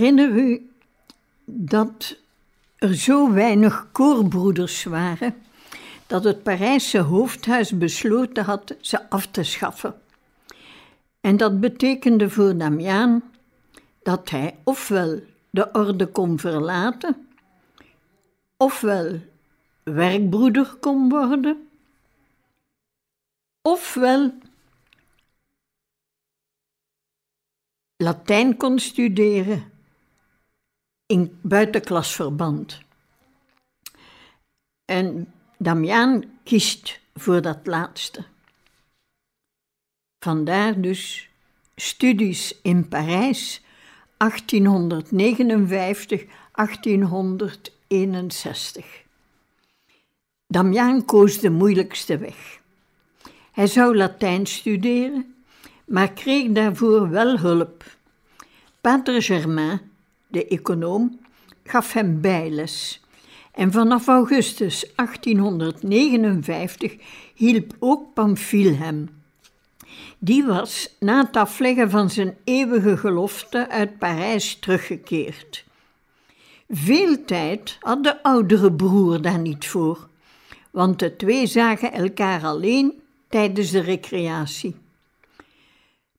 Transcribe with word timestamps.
Herinner 0.00 0.30
u 0.30 0.70
dat 1.44 2.16
er 2.76 2.94
zo 2.94 3.32
weinig 3.32 3.88
koorbroeders 3.92 4.84
waren 4.84 5.34
dat 6.06 6.24
het 6.24 6.42
Parijse 6.42 6.98
hoofdhuis 6.98 7.78
besloten 7.78 8.44
had 8.44 8.76
ze 8.80 9.10
af 9.10 9.26
te 9.26 9.42
schaffen? 9.42 10.00
En 11.20 11.36
dat 11.36 11.60
betekende 11.60 12.30
voor 12.30 12.56
Damiaan 12.56 13.22
dat 14.02 14.30
hij 14.30 14.56
ofwel 14.64 15.20
de 15.50 15.72
orde 15.72 16.06
kon 16.06 16.38
verlaten, 16.38 17.28
ofwel 18.56 19.20
werkbroeder 19.82 20.74
kon 20.80 21.08
worden, 21.08 21.68
ofwel 23.62 24.32
Latijn 27.96 28.56
kon 28.56 28.78
studeren 28.78 29.78
in 31.10 31.38
buitenklasverband. 31.40 32.78
En 34.84 35.32
Damiaan 35.58 36.24
kiest 36.44 37.00
voor 37.14 37.42
dat 37.42 37.58
laatste. 37.64 38.24
Vandaar 40.24 40.80
dus 40.80 41.28
studies 41.76 42.60
in 42.62 42.88
Parijs 42.88 43.60
1859-1861. 43.60 43.64
Damiaan 50.46 51.04
koos 51.04 51.38
de 51.38 51.50
moeilijkste 51.50 52.18
weg. 52.18 52.60
Hij 53.52 53.66
zou 53.66 53.96
Latijn 53.96 54.46
studeren, 54.46 55.34
maar 55.84 56.12
kreeg 56.12 56.52
daarvoor 56.52 57.08
wel 57.08 57.38
hulp. 57.38 57.84
Pater 58.80 59.22
Germain, 59.22 59.89
de 60.30 60.46
econoom, 60.46 61.20
gaf 61.64 61.92
hem 61.92 62.20
bijles. 62.20 63.00
En 63.52 63.72
vanaf 63.72 64.06
augustus 64.06 64.92
1859 64.96 66.96
hielp 67.34 67.76
ook 67.78 68.14
Pamphile 68.14 68.72
hem. 68.72 69.08
Die 70.18 70.44
was 70.44 70.96
na 70.98 71.24
het 71.24 71.36
afleggen 71.36 71.90
van 71.90 72.10
zijn 72.10 72.36
eeuwige 72.44 72.96
gelofte 72.96 73.68
uit 73.68 73.98
Parijs 73.98 74.58
teruggekeerd. 74.58 75.64
Veel 76.68 77.24
tijd 77.24 77.76
had 77.80 78.04
de 78.04 78.22
oudere 78.22 78.72
broer 78.72 79.22
daar 79.22 79.38
niet 79.38 79.66
voor, 79.66 80.08
want 80.70 80.98
de 80.98 81.16
twee 81.16 81.46
zagen 81.46 81.92
elkaar 81.92 82.44
alleen 82.44 83.00
tijdens 83.28 83.70
de 83.70 83.80
recreatie. 83.80 84.76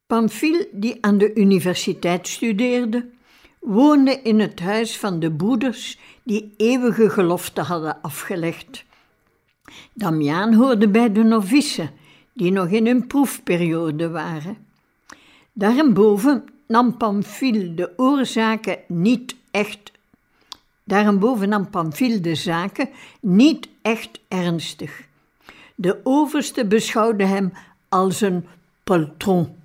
Pamphile, 0.07 0.67
die 0.71 0.97
aan 1.01 1.17
de 1.17 1.33
universiteit 1.33 2.27
studeerde, 2.27 3.09
woonde 3.61 4.21
in 4.21 4.39
het 4.39 4.59
huis 4.59 4.97
van 4.97 5.19
de 5.19 5.31
broeders 5.31 5.99
die 6.23 6.53
eeuwige 6.57 7.09
gelofte 7.09 7.61
hadden 7.61 8.01
afgelegd. 8.01 8.83
Damiaan 9.93 10.53
hoorde 10.53 10.89
bij 10.89 11.11
de 11.11 11.23
novice, 11.23 11.89
die 12.33 12.51
nog 12.51 12.67
in 12.67 12.85
hun 12.85 13.07
proefperiode 13.07 14.09
waren. 14.09 14.57
Daarboven 15.53 16.43
nam 16.67 16.97
Pamphile 16.97 17.73
de 17.73 17.93
oorzaken 17.95 18.77
niet 18.87 19.35
echt. 19.51 19.91
Daarboven 20.83 21.49
nam 21.49 21.69
Pamphile 21.69 22.19
de 22.19 22.35
zaken 22.35 22.89
niet 23.19 23.67
echt 23.81 24.19
ernstig. 24.27 25.03
De 25.75 25.99
overste 26.03 26.65
beschouwde 26.65 27.25
hem 27.25 27.53
als 27.89 28.21
een 28.21 28.45
poltron 28.83 29.55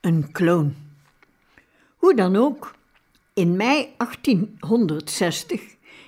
een 0.00 0.32
kloon. 0.32 0.74
Hoe 1.96 2.14
dan 2.14 2.36
ook, 2.36 2.74
in 3.38 3.56
mei 3.56 3.94
1860, 3.96 5.60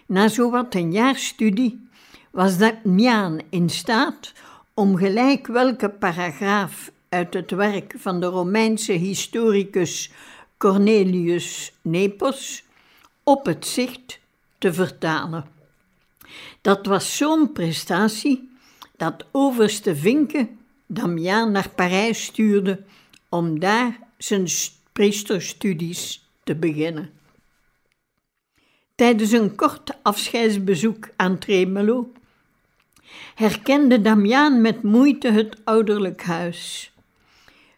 na 0.06 0.28
zowat 0.28 0.74
een 0.74 0.92
jaar 0.92 1.16
studie, 1.16 1.88
was 2.30 2.58
Damiaan 2.58 3.38
in 3.50 3.68
staat 3.68 4.32
om 4.74 4.96
gelijk 4.96 5.46
welke 5.46 5.88
paragraaf 5.88 6.90
uit 7.08 7.34
het 7.34 7.50
werk 7.50 7.94
van 7.96 8.20
de 8.20 8.26
Romeinse 8.26 8.92
historicus 8.92 10.10
Cornelius 10.56 11.72
Nepos 11.82 12.64
op 13.22 13.46
het 13.46 13.66
zicht 13.66 14.18
te 14.58 14.72
vertalen. 14.72 15.44
Dat 16.60 16.86
was 16.86 17.16
zo'n 17.16 17.52
prestatie 17.52 18.50
dat 18.96 19.24
overste 19.30 19.96
Vinke 19.96 20.48
Damiaan 20.86 21.50
naar 21.52 21.68
Parijs 21.68 22.24
stuurde 22.24 22.82
om 23.28 23.60
daar 23.60 23.98
zijn 24.16 24.46
priesterstudies 24.92 26.28
te 26.44 26.54
beginnen. 26.54 27.18
Tijdens 29.00 29.32
een 29.32 29.54
kort 29.54 29.90
afscheidsbezoek 30.02 31.08
aan 31.16 31.38
Tremelo 31.38 32.12
herkende 33.34 34.00
Damiaan 34.00 34.60
met 34.60 34.82
moeite 34.82 35.30
het 35.30 35.56
ouderlijk 35.64 36.22
huis. 36.22 36.92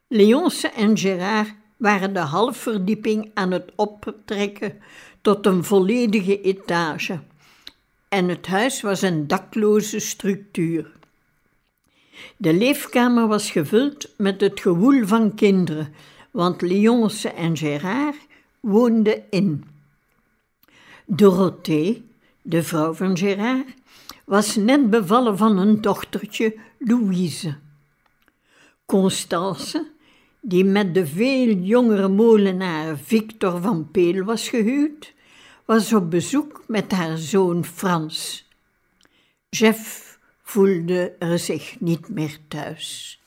Leonce 0.08 0.68
en 0.68 0.98
Gérard 0.98 1.54
waren 1.76 2.14
de 2.14 2.20
halfverdieping 2.20 3.30
aan 3.34 3.50
het 3.50 3.72
optrekken 3.76 4.78
tot 5.20 5.46
een 5.46 5.64
volledige 5.64 6.40
etage 6.40 7.20
en 8.08 8.28
het 8.28 8.46
huis 8.46 8.80
was 8.80 9.02
een 9.02 9.26
dakloze 9.26 9.98
structuur. 9.98 10.92
De 12.36 12.52
leefkamer 12.52 13.26
was 13.26 13.50
gevuld 13.50 14.14
met 14.16 14.40
het 14.40 14.60
gewoel 14.60 15.06
van 15.06 15.34
kinderen, 15.34 15.94
want 16.30 16.62
Leonce 16.62 17.28
en 17.28 17.56
Gérard 17.56 18.16
woonden 18.60 19.22
in. 19.30 19.71
Dorothée, 21.14 22.04
de 22.42 22.62
vrouw 22.62 22.94
van 22.94 23.16
Gérard, 23.16 23.66
was 24.24 24.56
net 24.56 24.90
bevallen 24.90 25.36
van 25.38 25.58
een 25.58 25.80
dochtertje, 25.80 26.56
Louise. 26.78 27.58
Constance, 28.86 29.90
die 30.40 30.64
met 30.64 30.94
de 30.94 31.06
veel 31.06 31.54
jongere 31.54 32.08
molenaar 32.08 32.98
Victor 32.98 33.60
van 33.60 33.90
Peel 33.90 34.24
was 34.24 34.48
gehuwd, 34.48 35.14
was 35.64 35.92
op 35.92 36.10
bezoek 36.10 36.64
met 36.66 36.92
haar 36.92 37.18
zoon 37.18 37.64
Frans. 37.64 38.48
Jeff 39.48 40.18
voelde 40.42 41.14
er 41.18 41.38
zich 41.38 41.80
niet 41.80 42.08
meer 42.08 42.38
thuis. 42.48 43.20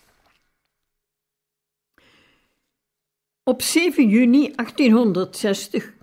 Op 3.43 3.61
7 3.61 4.09
juni 4.09 4.51
1860 4.55 5.94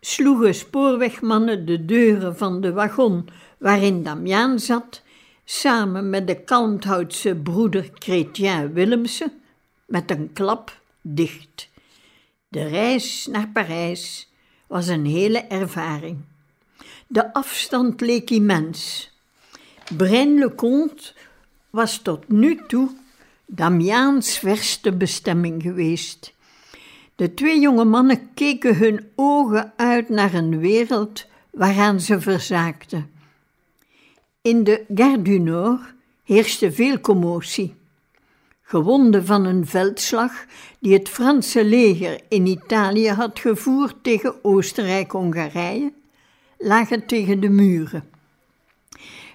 sloegen 0.00 0.54
spoorwegmannen 0.54 1.66
de 1.66 1.84
deuren 1.84 2.36
van 2.36 2.60
de 2.60 2.72
wagon 2.72 3.28
waarin 3.58 4.02
Damiaan 4.02 4.58
zat, 4.58 5.02
samen 5.44 6.10
met 6.10 6.26
de 6.26 6.44
Kalmthoutse 6.44 7.34
broeder 7.34 7.90
Chrétien 7.94 8.72
Willemse, 8.72 9.32
met 9.86 10.10
een 10.10 10.32
klap 10.32 10.80
dicht. 11.00 11.68
De 12.48 12.68
reis 12.68 13.26
naar 13.26 13.48
Parijs 13.48 14.28
was 14.66 14.86
een 14.86 15.06
hele 15.06 15.38
ervaring. 15.38 16.18
De 17.06 17.32
afstand 17.32 18.00
leek 18.00 18.30
immens. 18.30 19.10
Braine-le-Comte 19.96 21.12
was 21.70 21.98
tot 21.98 22.28
nu 22.28 22.60
toe 22.66 22.90
Damiaans 23.46 24.38
verste 24.38 24.92
bestemming 24.92 25.62
geweest. 25.62 26.34
De 27.20 27.34
twee 27.34 27.60
jonge 27.60 27.84
mannen 27.84 28.34
keken 28.34 28.76
hun 28.76 29.10
ogen 29.14 29.72
uit 29.76 30.08
naar 30.08 30.34
een 30.34 30.58
wereld 30.58 31.26
waaraan 31.50 32.00
ze 32.00 32.20
verzaakten. 32.20 33.10
In 34.42 34.64
de 34.64 34.84
Gare 34.94 35.22
du 35.22 35.38
Nord 35.38 35.80
heerste 36.24 36.72
veel 36.72 37.00
commotie. 37.00 37.74
Gewonden 38.62 39.26
van 39.26 39.44
een 39.44 39.66
veldslag 39.66 40.32
die 40.78 40.92
het 40.92 41.08
Franse 41.08 41.64
leger 41.64 42.20
in 42.28 42.46
Italië 42.46 43.10
had 43.10 43.38
gevoerd 43.38 43.94
tegen 44.02 44.44
Oostenrijk-Hongarije, 44.44 45.92
lagen 46.58 47.06
tegen 47.06 47.40
de 47.40 47.48
muren. 47.48 48.04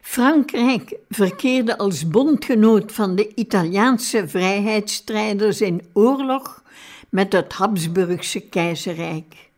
Frankrijk 0.02 0.96
verkeerde 1.10 1.78
als 1.78 2.08
bondgenoot 2.08 2.92
van 2.92 3.16
de 3.16 3.32
Italiaanse 3.36 4.28
vrijheidsstrijders 4.28 5.62
in 5.62 5.82
oorlog 5.94 6.64
met 7.10 7.34
het 7.34 7.54
Habsburgse 7.54 8.40
keizerrijk. 8.40 9.50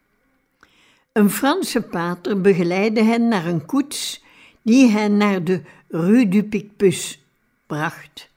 Een 1.11 1.29
Franse 1.29 1.81
pater 1.81 2.41
begeleidde 2.41 3.03
hen 3.03 3.27
naar 3.27 3.45
een 3.45 3.65
koets 3.65 4.23
die 4.61 4.89
hen 4.89 5.17
naar 5.17 5.43
de 5.43 5.61
Rue 5.87 6.27
du 6.27 6.43
Picpus 6.43 7.19
bracht. 7.65 8.29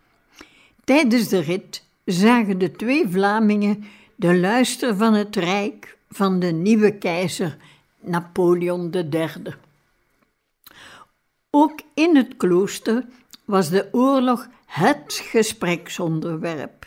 Tijdens 0.85 1.29
de 1.29 1.41
rit 1.41 1.85
zagen 2.05 2.59
de 2.59 2.73
twee 2.73 3.09
Vlamingen 3.09 3.85
de 4.17 4.39
luister 4.39 4.97
van 4.97 5.15
het 5.15 5.37
rijk 5.37 5.97
van 6.11 6.41
de 6.41 6.53
nieuwe 6.53 6.99
keizer 6.99 7.57
Napoleon 8.01 8.95
III. 8.95 9.55
Ook 11.51 11.81
in 11.95 12.17
het 12.17 12.37
klooster 12.37 13.05
was 13.45 13.71
de 13.71 13.89
oorlog 13.93 14.49
het 14.67 15.21
gespreksonderwerp. 15.25 16.80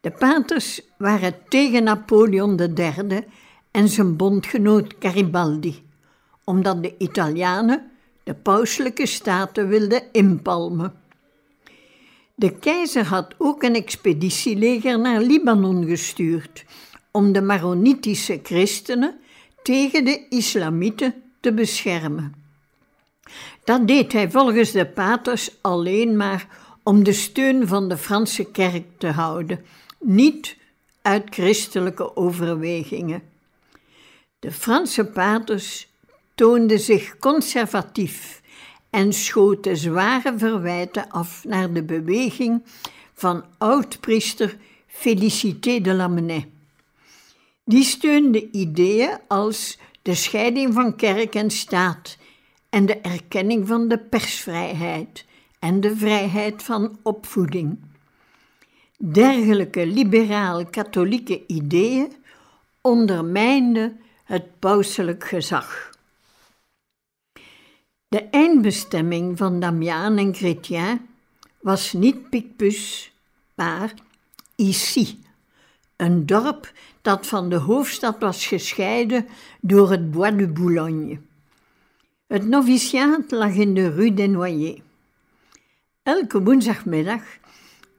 De 0.00 0.10
paters 0.10 0.80
waren 0.98 1.34
tegen 1.48 1.84
Napoleon 1.84 2.60
III 2.60 3.24
en 3.70 3.88
zijn 3.88 4.16
bondgenoot 4.16 4.94
Garibaldi, 4.98 5.82
omdat 6.44 6.82
de 6.82 6.94
Italianen 6.98 7.90
de 8.22 8.34
pauselijke 8.34 9.06
staten 9.06 9.68
wilden 9.68 10.02
inpalmen. 10.12 10.94
De 12.34 12.58
keizer 12.58 13.04
had 13.04 13.34
ook 13.38 13.62
een 13.62 13.74
expeditieleger 13.74 14.98
naar 14.98 15.20
Libanon 15.20 15.86
gestuurd 15.86 16.64
om 17.10 17.32
de 17.32 17.42
Maronitische 17.42 18.40
christenen 18.42 19.18
tegen 19.62 20.04
de 20.04 20.26
islamieten 20.28 21.14
te 21.40 21.52
beschermen. 21.52 22.34
Dat 23.64 23.86
deed 23.86 24.12
hij 24.12 24.30
volgens 24.30 24.70
de 24.70 24.86
paters 24.86 25.50
alleen 25.60 26.16
maar 26.16 26.46
om 26.82 27.04
de 27.04 27.12
steun 27.12 27.68
van 27.68 27.88
de 27.88 27.96
Franse 27.96 28.50
kerk 28.50 28.84
te 28.98 29.06
houden, 29.06 29.64
niet 30.00 30.56
uit 31.02 31.26
christelijke 31.30 32.16
overwegingen. 32.16 33.22
De 34.38 34.52
Franse 34.52 35.04
paters 35.04 35.88
toonden 36.34 36.78
zich 36.78 37.16
conservatief 37.16 38.42
en 38.90 39.12
schoten 39.12 39.76
zware 39.76 40.38
verwijten 40.38 41.10
af 41.10 41.44
naar 41.44 41.72
de 41.72 41.82
beweging 41.82 42.62
van 43.14 43.44
oud-priester 43.58 44.56
Félicité 44.86 45.80
de 45.80 45.94
Lamennais. 45.94 46.44
Die 47.64 47.84
steunde 47.84 48.50
ideeën 48.50 49.18
als 49.28 49.78
de 50.02 50.14
scheiding 50.14 50.74
van 50.74 50.96
kerk 50.96 51.34
en 51.34 51.50
staat 51.50 52.16
en 52.68 52.86
de 52.86 52.96
erkenning 52.96 53.68
van 53.68 53.88
de 53.88 53.98
persvrijheid 53.98 55.24
en 55.58 55.80
de 55.80 55.96
vrijheid 55.96 56.62
van 56.62 56.98
opvoeding. 57.02 57.78
Dergelijke 59.02 59.86
liberaal-katholieke 59.86 61.46
ideeën 61.46 62.12
ondermijnden 62.80 64.00
het 64.24 64.58
pauselijk 64.58 65.24
gezag. 65.24 65.90
De 68.08 68.22
eindbestemming 68.22 69.38
van 69.38 69.60
Damiaan 69.60 70.18
en 70.18 70.34
Chrétien 70.34 71.00
was 71.60 71.92
niet 71.92 72.30
Picpus, 72.30 73.12
maar 73.54 73.94
Issy, 74.56 75.16
een 75.96 76.26
dorp 76.26 76.72
dat 77.02 77.26
van 77.26 77.48
de 77.48 77.56
hoofdstad 77.56 78.18
was 78.18 78.46
gescheiden 78.46 79.26
door 79.60 79.90
het 79.90 80.10
Bois 80.10 80.36
de 80.36 80.48
Boulogne. 80.48 81.20
Het 82.26 82.46
noviciaat 82.46 83.30
lag 83.30 83.54
in 83.54 83.74
de 83.74 83.90
Rue 83.90 84.14
des 84.14 84.28
Noyers. 84.28 84.80
Elke 86.02 86.42
woensdagmiddag 86.42 87.22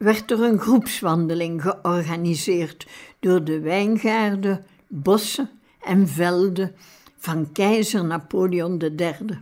werd 0.01 0.31
er 0.31 0.41
een 0.43 0.59
groepswandeling 0.59 1.61
georganiseerd 1.61 2.87
door 3.19 3.43
de 3.43 3.59
wijngaarden, 3.59 4.65
bossen 4.87 5.49
en 5.81 6.07
velden 6.07 6.75
van 7.17 7.51
keizer 7.51 8.05
Napoleon 8.05 8.81
III. 8.81 9.41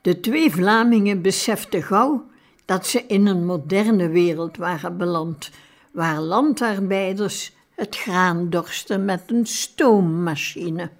De 0.00 0.20
twee 0.20 0.50
Vlamingen 0.50 1.22
beseften 1.22 1.82
gauw 1.82 2.26
dat 2.64 2.86
ze 2.86 3.04
in 3.06 3.26
een 3.26 3.46
moderne 3.46 4.08
wereld 4.08 4.56
waren 4.56 4.96
beland, 4.96 5.50
waar 5.92 6.20
landarbeiders 6.20 7.52
het 7.74 7.96
graan 7.96 8.50
dorsten 8.50 9.04
met 9.04 9.22
een 9.26 9.46
stoommachine. 9.46 10.90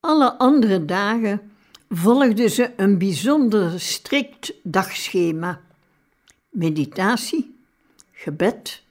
Alle 0.00 0.38
andere 0.38 0.84
dagen 0.84 1.52
volgden 1.88 2.50
ze 2.50 2.70
een 2.76 2.98
bijzonder 2.98 3.80
strikt 3.80 4.52
dagschema: 4.62 5.60
meditatie, 6.52 7.54
gebed, 8.12 8.82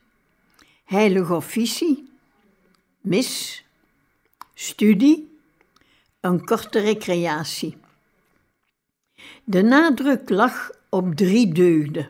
heilige 0.84 1.34
officie, 1.34 2.10
mis, 3.02 3.63
studie, 4.54 5.30
een 6.19 6.46
korte 6.46 6.80
recreatie. 6.80 7.78
De 9.44 9.62
nadruk 9.62 10.30
lag 10.30 10.72
op 10.90 11.16
drie 11.16 11.52
deugden: 11.54 12.10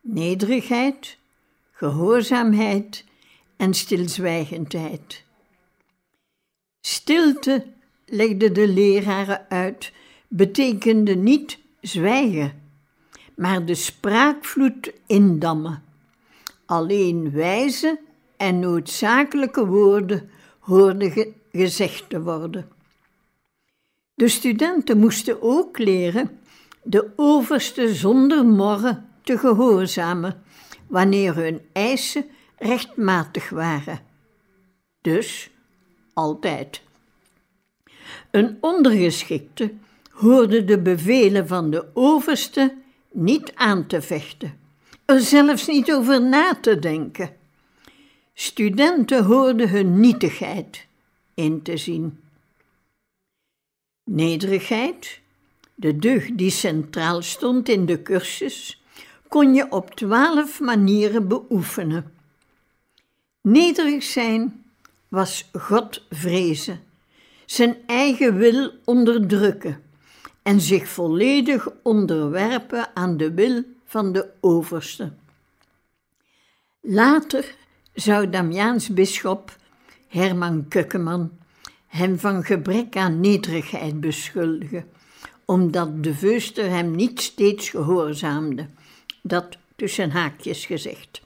nederigheid, 0.00 1.18
gehoorzaamheid 1.72 3.04
en 3.56 3.74
stilzwijgendheid. 3.74 5.24
Stilte, 6.80 7.66
legde 8.06 8.52
de 8.52 8.68
leraren 8.68 9.46
uit, 9.48 9.92
betekende 10.28 11.14
niet 11.14 11.58
zwijgen, 11.80 12.63
maar 13.36 13.64
de 13.64 13.74
spraakvloed 13.74 14.92
indammen. 15.06 15.82
Alleen 16.66 17.30
wijze 17.30 18.00
en 18.36 18.58
noodzakelijke 18.58 19.66
woorden 19.66 20.30
hoorden 20.58 21.34
gezegd 21.52 22.08
te 22.08 22.22
worden. 22.22 22.68
De 24.14 24.28
studenten 24.28 24.98
moesten 24.98 25.42
ook 25.42 25.78
leren 25.78 26.38
de 26.82 27.10
overste 27.16 27.94
zonder 27.94 28.46
morren 28.46 29.08
te 29.22 29.38
gehoorzamen 29.38 30.42
wanneer 30.86 31.34
hun 31.34 31.60
eisen 31.72 32.24
rechtmatig 32.58 33.50
waren. 33.50 34.00
Dus 35.00 35.50
altijd. 36.12 36.82
Een 38.30 38.56
ondergeschikte 38.60 39.72
hoorde 40.10 40.64
de 40.64 40.78
bevelen 40.78 41.46
van 41.46 41.70
de 41.70 41.86
overste 41.94 42.74
niet 43.14 43.52
aan 43.54 43.86
te 43.86 44.02
vechten, 44.02 44.58
er 45.04 45.20
zelfs 45.20 45.66
niet 45.66 45.92
over 45.92 46.22
na 46.22 46.54
te 46.60 46.78
denken. 46.78 47.36
Studenten 48.34 49.24
hoorden 49.24 49.68
hun 49.68 50.00
nietigheid 50.00 50.86
in 51.34 51.62
te 51.62 51.76
zien. 51.76 52.18
Nederigheid, 54.04 55.20
de 55.74 55.98
deugd 55.98 56.38
die 56.38 56.50
centraal 56.50 57.22
stond 57.22 57.68
in 57.68 57.86
de 57.86 58.02
cursus, 58.02 58.82
kon 59.28 59.54
je 59.54 59.70
op 59.70 59.94
twaalf 59.94 60.60
manieren 60.60 61.28
beoefenen. 61.28 62.12
Nederig 63.40 64.02
zijn 64.02 64.64
was 65.08 65.48
God 65.52 66.06
vrezen, 66.10 66.80
zijn 67.46 67.76
eigen 67.86 68.36
wil 68.36 68.70
onderdrukken 68.84 69.83
en 70.44 70.60
zich 70.60 70.88
volledig 70.88 71.68
onderwerpen 71.82 72.90
aan 72.94 73.16
de 73.16 73.34
wil 73.34 73.62
van 73.84 74.12
de 74.12 74.30
overste. 74.40 75.12
Later 76.80 77.54
zou 77.94 78.30
Damiaans 78.30 78.88
bisschop 78.88 79.56
Herman 80.08 80.68
Kukkeman 80.68 81.30
hem 81.86 82.18
van 82.18 82.44
gebrek 82.44 82.96
aan 82.96 83.20
nederigheid 83.20 84.00
beschuldigen, 84.00 84.84
omdat 85.44 86.04
de 86.04 86.14
veuster 86.14 86.70
hem 86.70 86.94
niet 86.94 87.20
steeds 87.20 87.68
gehoorzaamde. 87.68 88.68
Dat 89.22 89.56
tussen 89.76 90.10
haakjes 90.10 90.66
gezegd. 90.66 91.22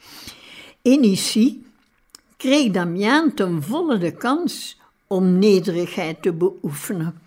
Initie 0.82 1.66
kreeg 2.36 2.72
Damiaan 2.72 3.34
ten 3.34 3.62
volle 3.62 3.98
de 3.98 4.12
kans 4.12 4.80
om 5.06 5.38
nederigheid 5.38 6.22
te 6.22 6.32
beoefenen, 6.32 7.20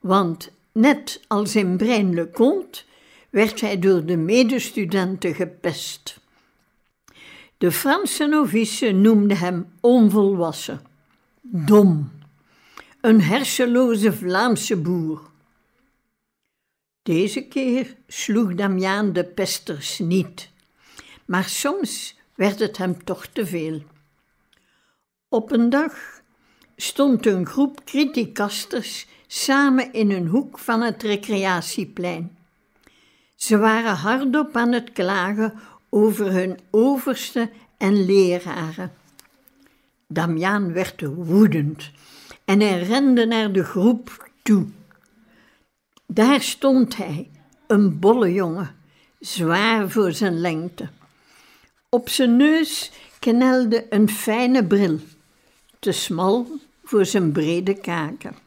want 0.00 0.50
net 0.74 1.20
als 1.26 1.56
in 1.56 1.76
Brein 1.76 2.14
Leconte 2.14 2.82
werd 3.30 3.60
hij 3.60 3.78
door 3.78 4.04
de 4.04 4.16
medestudenten 4.16 5.34
gepest. 5.34 6.20
De 7.58 7.72
Franse 7.72 8.26
novice 8.26 8.90
noemde 8.90 9.34
hem 9.34 9.72
onvolwassen, 9.80 10.82
dom, 11.40 12.12
een 13.00 13.22
hersenloze 13.22 14.12
Vlaamse 14.12 14.76
boer. 14.76 15.30
Deze 17.02 17.40
keer 17.40 17.96
sloeg 18.06 18.54
Damiaan 18.54 19.12
de 19.12 19.24
pesters 19.24 19.98
niet, 19.98 20.50
maar 21.24 21.44
soms 21.44 22.16
werd 22.34 22.58
het 22.58 22.76
hem 22.76 23.04
toch 23.04 23.26
te 23.26 23.46
veel. 23.46 23.82
Op 25.28 25.50
een 25.50 25.70
dag 25.70 26.20
stond 26.76 27.26
een 27.26 27.46
groep 27.46 27.84
criticasters 27.84 29.06
samen 29.26 29.92
in 29.92 30.10
een 30.10 30.26
hoek 30.26 30.58
van 30.58 30.80
het 30.80 31.02
recreatieplein. 31.02 32.36
Ze 33.34 33.58
waren 33.58 33.96
hardop 33.96 34.56
aan 34.56 34.72
het 34.72 34.92
klagen 34.92 35.54
over 35.88 36.32
hun 36.32 36.58
overste 36.70 37.50
en 37.78 38.04
leraren. 38.04 38.92
Damiaan 40.08 40.72
werd 40.72 41.02
woedend 41.14 41.90
en 42.44 42.60
hij 42.60 42.82
rende 42.82 43.26
naar 43.26 43.52
de 43.52 43.64
groep 43.64 44.28
toe. 44.42 44.66
Daar 46.06 46.40
stond 46.40 46.96
hij, 46.96 47.30
een 47.66 47.98
bolle 47.98 48.32
jongen, 48.32 48.74
zwaar 49.20 49.90
voor 49.90 50.12
zijn 50.12 50.40
lengte. 50.40 50.88
Op 51.88 52.08
zijn 52.08 52.36
neus 52.36 52.92
knelde 53.18 53.86
een 53.90 54.08
fijne 54.08 54.66
bril, 54.66 54.98
te 55.78 55.92
smal 55.92 56.46
voor 56.84 57.04
zijn 57.04 57.32
brede 57.32 57.74
kaken. 57.74 58.43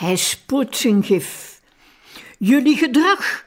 Hij 0.00 0.16
spoot 0.16 0.76
zijn 0.76 1.02
gif. 1.02 1.60
Jullie 2.38 2.76
gedrag, 2.76 3.44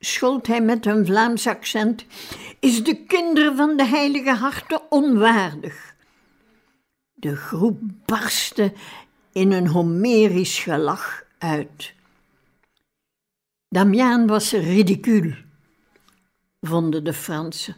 schold 0.00 0.46
hij 0.46 0.60
met 0.60 0.86
een 0.86 1.06
Vlaams 1.06 1.46
accent, 1.46 2.04
is 2.60 2.84
de 2.84 3.04
kinderen 3.04 3.56
van 3.56 3.76
de 3.76 3.84
heilige 3.84 4.30
harten 4.30 4.90
onwaardig. 4.90 5.94
De 7.14 7.36
groep 7.36 7.80
barstte 8.04 8.72
in 9.32 9.52
een 9.52 9.66
homerisch 9.66 10.58
gelach 10.58 11.24
uit. 11.38 11.94
Damiaan 13.68 14.26
was 14.26 14.52
ridicuul, 14.52 15.34
vonden 16.60 17.04
de 17.04 17.12
Fransen. 17.12 17.76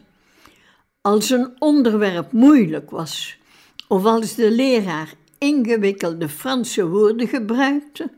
Als 1.01 1.31
een 1.31 1.57
onderwerp 1.59 2.33
moeilijk 2.33 2.91
was, 2.91 3.39
of 3.87 4.05
als 4.05 4.35
de 4.35 4.51
leraar 4.51 5.15
ingewikkelde 5.39 6.29
Franse 6.29 6.89
woorden 6.89 7.29
gebruikte, 7.29 8.11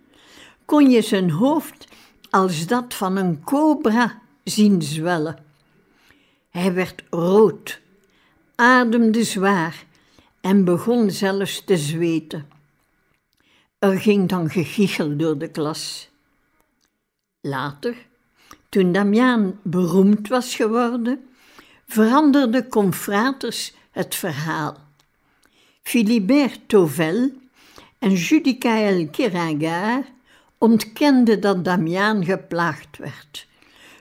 kon 0.65 0.91
je 0.91 1.03
zijn 1.03 1.31
hoofd 1.31 1.87
als 2.31 2.67
dat 2.67 2.95
van 2.95 3.17
een 3.17 3.45
cobra 3.45 4.21
zien 4.45 4.83
zwellen. 4.83 5.45
Hij 6.51 6.75
werd 6.75 7.03
rood, 7.11 7.81
ademde 8.55 9.25
zwaar 9.25 9.85
en 10.41 10.65
begon 10.65 11.11
zelfs 11.11 11.65
te 11.65 11.77
zweten. 11.77 12.49
Er 13.79 14.01
ging 14.01 14.29
dan 14.29 14.51
gegichel 14.51 15.17
door 15.17 15.39
de 15.39 15.49
klas. 15.49 16.11
Later, 17.41 17.95
toen 18.69 18.93
Damiaan 18.93 19.61
beroemd 19.63 20.29
was 20.29 20.55
geworden, 20.55 21.29
veranderden 21.87 22.69
confraters 22.69 23.75
het 23.91 24.15
verhaal. 24.15 24.90
Philibert 25.83 26.61
Tovel 26.67 27.33
en 27.99 28.13
Judicaël 28.13 29.09
Kiragar 29.11 30.05
ontkenden 30.59 31.41
dat 31.41 31.65
Damiaan 31.65 32.25
geplaagd 32.25 32.99
werd. 32.99 33.47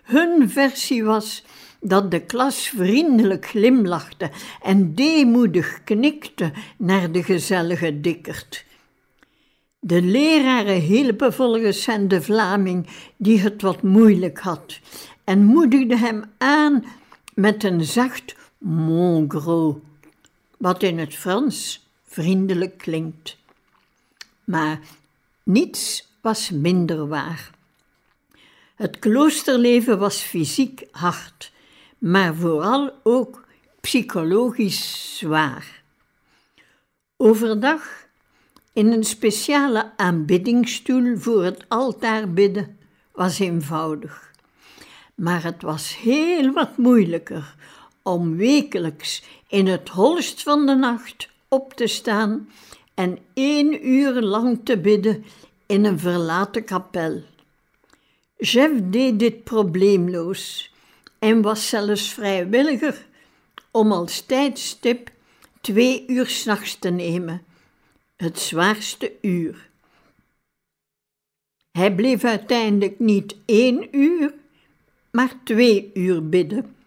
Hun 0.03 0.49
versie 0.49 1.03
was 1.03 1.43
dat 1.81 2.11
de 2.11 2.19
klas 2.19 2.67
vriendelijk 2.67 3.45
glimlachte 3.45 4.29
en 4.61 4.95
deemoedig 4.95 5.83
knikte 5.83 6.51
naar 6.77 7.11
de 7.11 7.23
gezellige 7.23 8.01
dikkerd. 8.01 8.65
De 9.79 10.01
leraren 10.01 10.81
hielpen 10.81 11.33
volgens 11.33 11.85
hen 11.85 12.07
de 12.07 12.21
Vlaming 12.21 12.87
die 13.17 13.39
het 13.39 13.61
wat 13.61 13.81
moeilijk 13.81 14.39
had 14.39 14.79
en 15.23 15.43
moedigden 15.43 15.99
hem 15.99 16.23
aan 16.37 16.83
met 17.33 17.63
een 17.63 17.83
zacht 17.83 18.35
mon 18.57 19.31
gros, 19.31 19.75
wat 20.59 20.83
in 20.83 20.99
het 20.99 21.15
Frans 21.15 21.87
vriendelijk 22.03 22.77
klinkt. 22.77 23.37
Maar 24.43 24.79
niets 25.43 26.07
was 26.21 26.49
minder 26.49 27.07
waar. 27.07 27.51
Het 28.75 28.99
kloosterleven 28.99 29.99
was 29.99 30.21
fysiek 30.21 30.87
hard, 30.91 31.51
maar 31.97 32.35
vooral 32.35 32.93
ook 33.03 33.45
psychologisch 33.81 35.17
zwaar. 35.17 35.81
Overdag 37.17 38.07
in 38.73 38.91
een 38.91 39.03
speciale 39.03 39.91
aanbiddingsstoel 39.97 41.17
voor 41.17 41.43
het 41.43 41.65
altaar 41.67 42.33
bidden 42.33 42.77
was 43.11 43.39
eenvoudig. 43.39 44.31
Maar 45.15 45.43
het 45.43 45.61
was 45.61 45.97
heel 45.97 46.51
wat 46.51 46.77
moeilijker 46.77 47.55
om 48.09 48.37
wekelijks 48.37 49.23
in 49.47 49.67
het 49.67 49.89
holst 49.89 50.43
van 50.43 50.65
de 50.65 50.75
nacht 50.75 51.29
op 51.47 51.73
te 51.73 51.87
staan 51.87 52.49
en 52.93 53.17
één 53.33 53.87
uur 53.87 54.21
lang 54.21 54.59
te 54.63 54.77
bidden 54.77 55.25
in 55.65 55.85
een 55.85 55.99
verlaten 55.99 56.63
kapel. 56.63 57.21
Jeff 58.37 58.73
deed 58.83 59.19
dit 59.19 59.43
probleemloos 59.43 60.73
en 61.19 61.41
was 61.41 61.69
zelfs 61.69 62.13
vrijwilliger 62.13 63.07
om 63.71 63.91
als 63.91 64.21
tijdstip 64.21 65.11
twee 65.61 66.03
uur 66.07 66.27
s'nachts 66.27 66.75
te 66.79 66.89
nemen 66.89 67.43
het 68.15 68.39
zwaarste 68.39 69.13
uur. 69.21 69.69
Hij 71.71 71.95
bleef 71.95 72.23
uiteindelijk 72.23 72.99
niet 72.99 73.35
één 73.45 73.97
uur, 73.97 74.33
maar 75.11 75.33
twee 75.43 75.91
uur 75.93 76.29
bidden. 76.29 76.78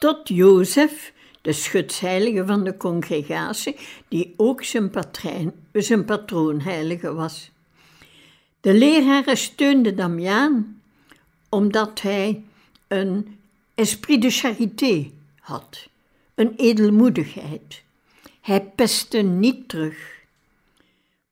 Tot 0.00 0.28
Jozef, 0.28 1.12
de 1.40 1.52
schutsheilige 1.52 2.46
van 2.46 2.64
de 2.64 2.76
congregatie, 2.76 3.76
die 4.08 4.34
ook 4.36 4.64
zijn, 4.64 4.90
patrijn, 4.90 5.52
zijn 5.72 6.04
patroonheilige 6.04 7.14
was. 7.14 7.50
De 8.60 8.74
leraren 8.74 9.36
steunden 9.36 9.96
Damiaan 9.96 10.80
omdat 11.48 12.00
hij 12.00 12.42
een 12.88 13.38
esprit 13.74 14.22
de 14.22 14.30
charité 14.30 15.10
had, 15.40 15.88
een 16.34 16.54
edelmoedigheid. 16.56 17.82
Hij 18.40 18.60
pestte 18.60 19.18
niet 19.18 19.68
terug. 19.68 20.22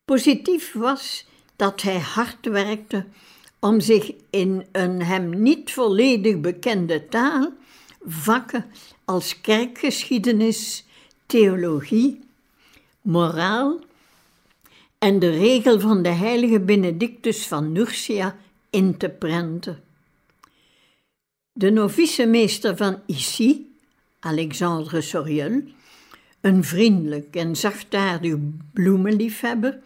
Positief 0.05 0.73
was 0.73 1.27
dat 1.57 1.83
hij 1.83 1.99
hard 1.99 2.47
werkte 2.47 3.07
om 3.59 3.81
zich 3.81 4.13
in 4.31 4.67
een 4.73 5.03
hem 5.03 5.43
niet 5.43 5.73
volledig 5.73 6.41
bekende 6.41 7.09
taal 7.09 7.53
vakken 8.07 8.65
als 9.05 9.41
kerkgeschiedenis, 9.41 10.85
theologie, 11.27 12.21
moraal 13.01 13.79
en 14.99 15.19
de 15.19 15.31
regel 15.31 15.81
van 15.81 16.03
de 16.03 16.09
heilige 16.09 16.61
Benedictus 16.61 17.47
van 17.47 17.73
Nursia 17.73 18.37
in 18.71 18.97
te 18.97 19.09
prenten. 19.09 19.83
De 21.53 21.71
novicemeester 21.71 22.77
van 22.77 23.01
Issy, 23.07 23.61
Alexandre 24.21 25.01
Soriol, 25.01 25.63
een 26.41 26.65
vriendelijk 26.65 27.37
en 27.37 27.57
zachtaardig 27.57 28.35
bloemenliefhebber, 28.73 29.79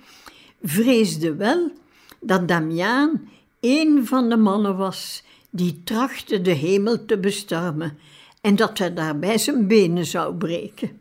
vreesde 0.63 1.35
wel 1.35 1.73
dat 2.21 2.49
Damiaan 2.49 3.29
een 3.61 4.07
van 4.07 4.29
de 4.29 4.37
mannen 4.37 4.77
was 4.77 5.23
die 5.55 5.81
trachtte 5.85 6.41
de 6.41 6.51
hemel 6.51 7.05
te 7.05 7.19
bestormen 7.19 7.99
en 8.41 8.57
dat 8.57 8.79
hij 8.79 8.95
daarbij 8.95 9.39
zijn 9.39 9.67
benen 9.67 10.07
zou 10.07 10.35
breken. 10.35 11.01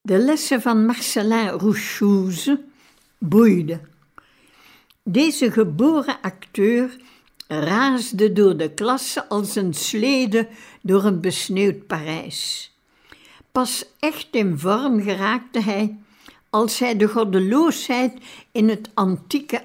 De 0.00 0.18
lessen 0.18 0.62
van 0.62 0.86
Marcelin 0.86 1.48
Rouchouze 1.48 2.60
boeiden. 3.18 3.88
Deze 5.02 5.50
geboren 5.50 6.20
acteur 6.20 6.96
raasde 7.48 8.32
door 8.32 8.56
de 8.56 8.70
klasse 8.70 9.28
als 9.28 9.56
een 9.56 9.74
slede 9.74 10.48
door 10.82 11.04
een 11.04 11.20
besneeuwd 11.20 11.86
Parijs. 11.86 12.72
Pas 13.52 13.84
echt 13.98 14.28
in 14.30 14.58
vorm 14.58 15.02
geraakte 15.02 15.60
hij 15.60 15.96
als 16.50 16.78
hij 16.78 16.96
de 16.96 17.08
goddeloosheid 17.08 18.12
in 18.52 18.68
het 18.68 18.90
antieke 18.94 19.64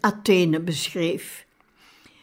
Athene 0.00 0.60
beschreef. 0.60 1.46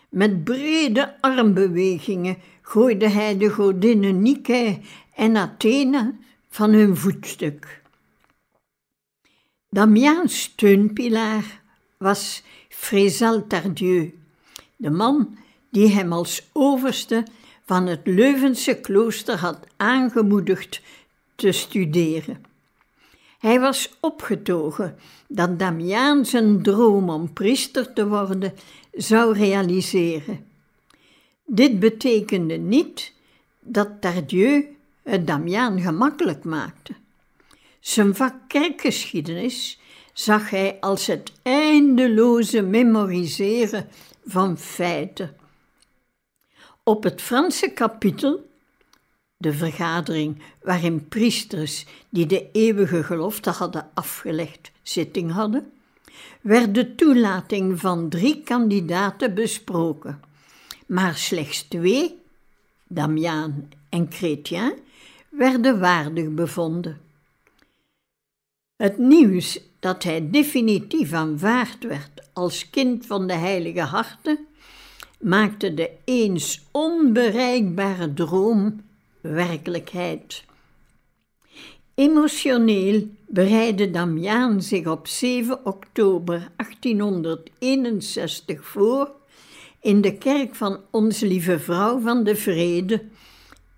Met 0.10 0.44
brede 0.44 1.22
armbewegingen 1.22 2.38
gooide 2.62 3.10
hij 3.10 3.38
de 3.38 3.50
godinnen 3.50 4.22
Nike 4.22 4.80
en 5.16 5.38
Athene 5.38 6.14
van 6.50 6.74
hun 6.74 6.98
voetstuk. 6.98 7.82
Damiens 9.70 10.42
steunpilaar 10.42 11.62
was 11.98 12.44
Frézal 12.70 13.48
Tardieu, 13.48 14.20
de 14.76 14.90
man 14.90 15.38
die 15.70 15.88
hem 15.88 16.14
als 16.14 16.50
overste 16.54 17.26
van 17.66 17.88
het 17.88 18.02
Leuvense 18.04 18.80
klooster 18.80 19.38
had 19.38 19.60
aangemoedigd 19.78 20.82
te 21.36 21.52
studeren. 21.52 22.46
Hij 23.40 23.60
was 23.60 23.98
opgetogen 24.00 24.98
dat 25.28 25.60
Damiaan 25.60 26.26
zijn 26.26 26.62
droom 26.62 27.10
om 27.10 27.34
priester 27.34 27.94
te 27.94 28.08
worden 28.08 28.54
zou 28.96 29.34
realiseren. 29.34 30.46
Dit 31.46 31.80
betekende 31.80 32.58
niet 32.58 33.14
dat 33.60 33.90
Tardieu 34.02 34.78
het 35.04 35.28
Damiaan 35.28 35.82
gemakkelijk 35.82 36.44
maakte. 36.44 36.94
Zijn 37.80 38.16
vak 38.16 38.36
kerkgeschiedenis 38.48 39.80
zag 40.14 40.50
hij 40.50 40.78
als 40.80 41.06
het 41.06 41.32
eindeloze 41.42 42.62
memoriseren 42.62 43.88
van 44.26 44.58
feiten. 44.58 45.36
Op 46.84 47.04
het 47.04 47.22
Franse 47.22 47.70
kapitel, 47.70 48.50
de 49.38 49.54
vergadering 49.54 50.42
waarin 50.62 51.08
priesters 51.08 51.86
die 52.10 52.26
de 52.26 52.52
eeuwige 52.52 53.04
gelofte 53.04 53.50
hadden 53.50 53.90
afgelegd 53.94 54.72
zitting 54.82 55.32
hadden, 55.32 55.72
werd 56.42 56.76
de 56.76 56.96
toelating 56.96 57.80
van 57.80 58.10
drie 58.10 58.42
kandidaten 58.44 59.34
besproken, 59.34 60.22
maar 60.86 61.16
slechts 61.16 61.62
twee, 61.62 62.20
Damiaan 62.88 63.70
en 63.90 64.08
Chrétien, 64.12 64.74
werden 65.30 65.80
waardig 65.80 66.30
bevonden. 66.30 67.02
Het 68.76 68.98
nieuws 68.98 69.60
dat 69.80 70.04
hij 70.04 70.30
definitief 70.30 71.14
aanvaard 71.14 71.84
werd 71.84 72.22
als 72.34 72.70
kind 72.70 73.06
van 73.06 73.28
de 73.28 73.34
Heilige 73.34 73.82
Harten, 73.82 74.48
maakte 75.20 75.74
de 75.74 75.92
eens 76.04 76.64
onbereikbare 76.72 78.14
droom 78.14 78.82
werkelijkheid. 79.22 80.44
Emotioneel 81.96 83.08
bereidde 83.28 83.92
Damiaan 83.92 84.62
zich 84.62 84.88
op 84.88 85.08
7 85.08 85.66
oktober 85.66 86.52
1861 86.56 88.66
voor 88.66 89.12
in 89.82 90.02
de 90.02 90.18
kerk 90.18 90.56
van 90.56 90.80
Onze 90.92 91.28
Lieve 91.28 91.60
Vrouw 91.60 92.00
van 92.00 92.24
de 92.24 92.36
Vrede 92.36 93.04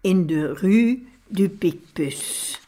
in 0.01 0.25
de 0.25 0.53
Rue 0.53 1.07
du 1.27 1.49
Picpus. 1.49 2.59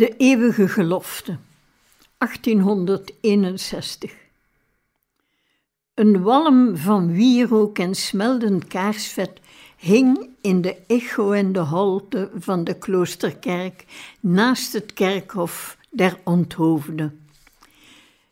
De 0.00 0.16
eeuwige 0.16 0.68
gelofte, 0.68 1.36
1861. 2.18 4.14
Een 5.94 6.22
walm 6.22 6.76
van 6.76 7.12
wierook 7.12 7.78
en 7.78 7.94
smeldend 7.94 8.66
kaarsvet 8.66 9.40
hing 9.76 10.28
in 10.40 10.60
de 10.60 10.76
echo 10.86 11.32
en 11.32 11.52
de 11.52 11.58
holte 11.58 12.30
van 12.34 12.64
de 12.64 12.74
kloosterkerk 12.74 13.84
naast 14.20 14.72
het 14.72 14.92
kerkhof 14.92 15.78
der 15.90 16.18
onthoofden. 16.24 17.26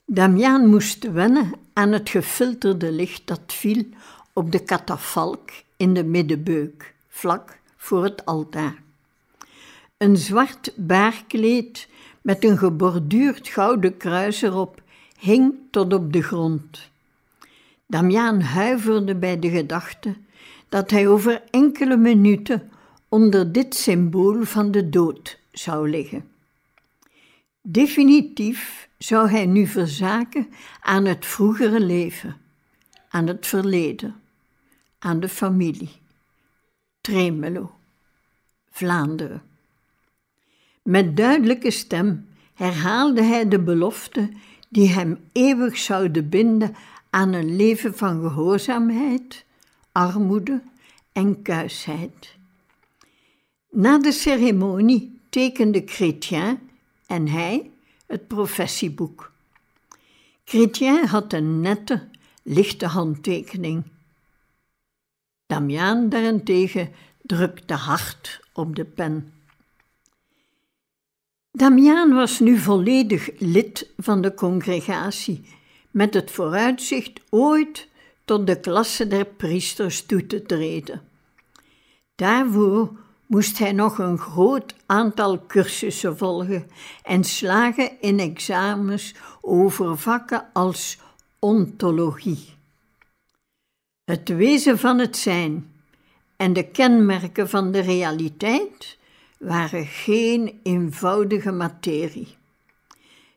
Damiaan 0.05 0.67
moest 0.67 1.11
wennen 1.13 1.53
aan 1.73 1.93
het 1.93 2.09
gefilterde 2.09 2.93
licht 2.93 3.27
dat 3.27 3.43
viel 3.47 3.85
op 4.33 4.53
de 4.53 4.63
katafalk 4.65 5.51
in 5.77 5.95
de 5.95 6.05
middenbeuk, 6.05 6.95
vlak 7.09 7.59
voor 7.77 8.05
het 8.05 8.25
altaar. 8.25 8.87
Een 9.99 10.17
zwart 10.17 10.73
baarkleed 10.77 11.89
met 12.21 12.45
een 12.45 12.59
geborduurd 12.59 13.49
gouden 13.49 13.97
kruis 13.97 14.43
erop 14.43 14.83
hing 15.19 15.55
tot 15.71 15.93
op 15.93 16.13
de 16.13 16.23
grond. 16.23 16.91
Damiaan 17.87 18.41
huiverde 18.41 19.15
bij 19.15 19.39
de 19.39 19.51
gedachte 19.51 20.17
dat 20.69 20.91
hij 20.91 21.09
over 21.09 21.43
enkele 21.51 21.97
minuten 21.97 22.71
onder 23.09 23.53
dit 23.53 23.75
symbool 23.75 24.45
van 24.45 24.71
de 24.71 24.89
dood 24.89 25.39
zou 25.53 25.91
liggen. 25.91 26.29
Definitief 27.61 28.89
zou 28.99 29.31
hij 29.31 29.47
nu 29.47 29.67
verzaken 29.67 30.49
aan 30.81 31.05
het 31.05 31.27
vroegere 31.27 31.81
leven, 31.81 32.37
aan 33.09 33.27
het 33.27 33.47
verleden, 33.47 34.21
aan 34.99 35.21
de 35.21 35.29
familie. 35.29 35.91
Tremelo, 37.01 37.73
Vlaanderen. 38.71 39.48
Met 40.89 41.17
duidelijke 41.17 41.71
stem 41.71 42.29
herhaalde 42.55 43.23
hij 43.23 43.49
de 43.49 43.61
belofte 43.61 44.31
die 44.69 44.89
hem 44.89 45.19
eeuwig 45.33 45.77
zouden 45.77 46.29
binden 46.29 46.77
aan 47.11 47.33
een 47.33 47.57
leven 47.57 47.95
van 47.95 48.21
gehoorzaamheid, 48.23 49.45
armoede 49.93 50.63
en 51.13 51.43
kuisheid. 51.43 52.37
Na 53.71 53.99
de 53.99 54.13
ceremonie 54.13 55.21
tekende 55.31 55.83
Chrétien 55.87 56.59
en 57.07 57.29
hij 57.29 57.71
het 58.07 58.27
professieboek. 58.27 59.33
Chrétien 60.45 61.07
had 61.07 61.33
een 61.33 61.61
nette, 61.61 62.09
lichte 62.43 62.87
handtekening. 62.87 63.83
Damiaan 65.47 66.09
daarentegen 66.09 66.93
drukte 67.23 67.75
hard 67.75 68.41
op 68.53 68.77
de 68.77 68.85
pen. 68.85 69.33
Damiaan 71.59 72.15
was 72.15 72.39
nu 72.39 72.59
volledig 72.59 73.31
lid 73.39 73.91
van 73.97 74.21
de 74.21 74.35
congregatie, 74.35 75.45
met 75.91 76.15
het 76.15 76.31
vooruitzicht 76.31 77.21
ooit 77.31 77.89
tot 78.25 78.47
de 78.47 78.61
klasse 78.61 79.09
der 79.09 79.25
priesters 79.25 80.07
toe 80.07 80.27
te 80.27 80.43
treden. 80.43 81.03
Daarvoor 82.15 82.91
moest 83.27 83.59
hij 83.59 83.73
nog 83.73 83.99
een 83.99 84.19
groot 84.19 84.75
aantal 84.87 85.47
cursussen 85.47 86.17
volgen 86.17 86.71
en 87.03 87.25
slagen 87.25 87.91
in 88.01 88.19
examens 88.19 89.15
over 89.41 89.99
vakken 89.99 90.49
als 90.53 90.99
ontologie. 91.39 92.55
Het 94.05 94.29
wezen 94.29 94.79
van 94.79 94.99
het 94.99 95.17
zijn 95.17 95.73
en 96.37 96.53
de 96.53 96.65
kenmerken 96.65 97.49
van 97.49 97.73
de 97.73 97.81
realiteit 97.81 98.98
waren 99.39 99.87
geen 99.87 100.61
eenvoudige 100.63 101.53
materie. 101.53 102.37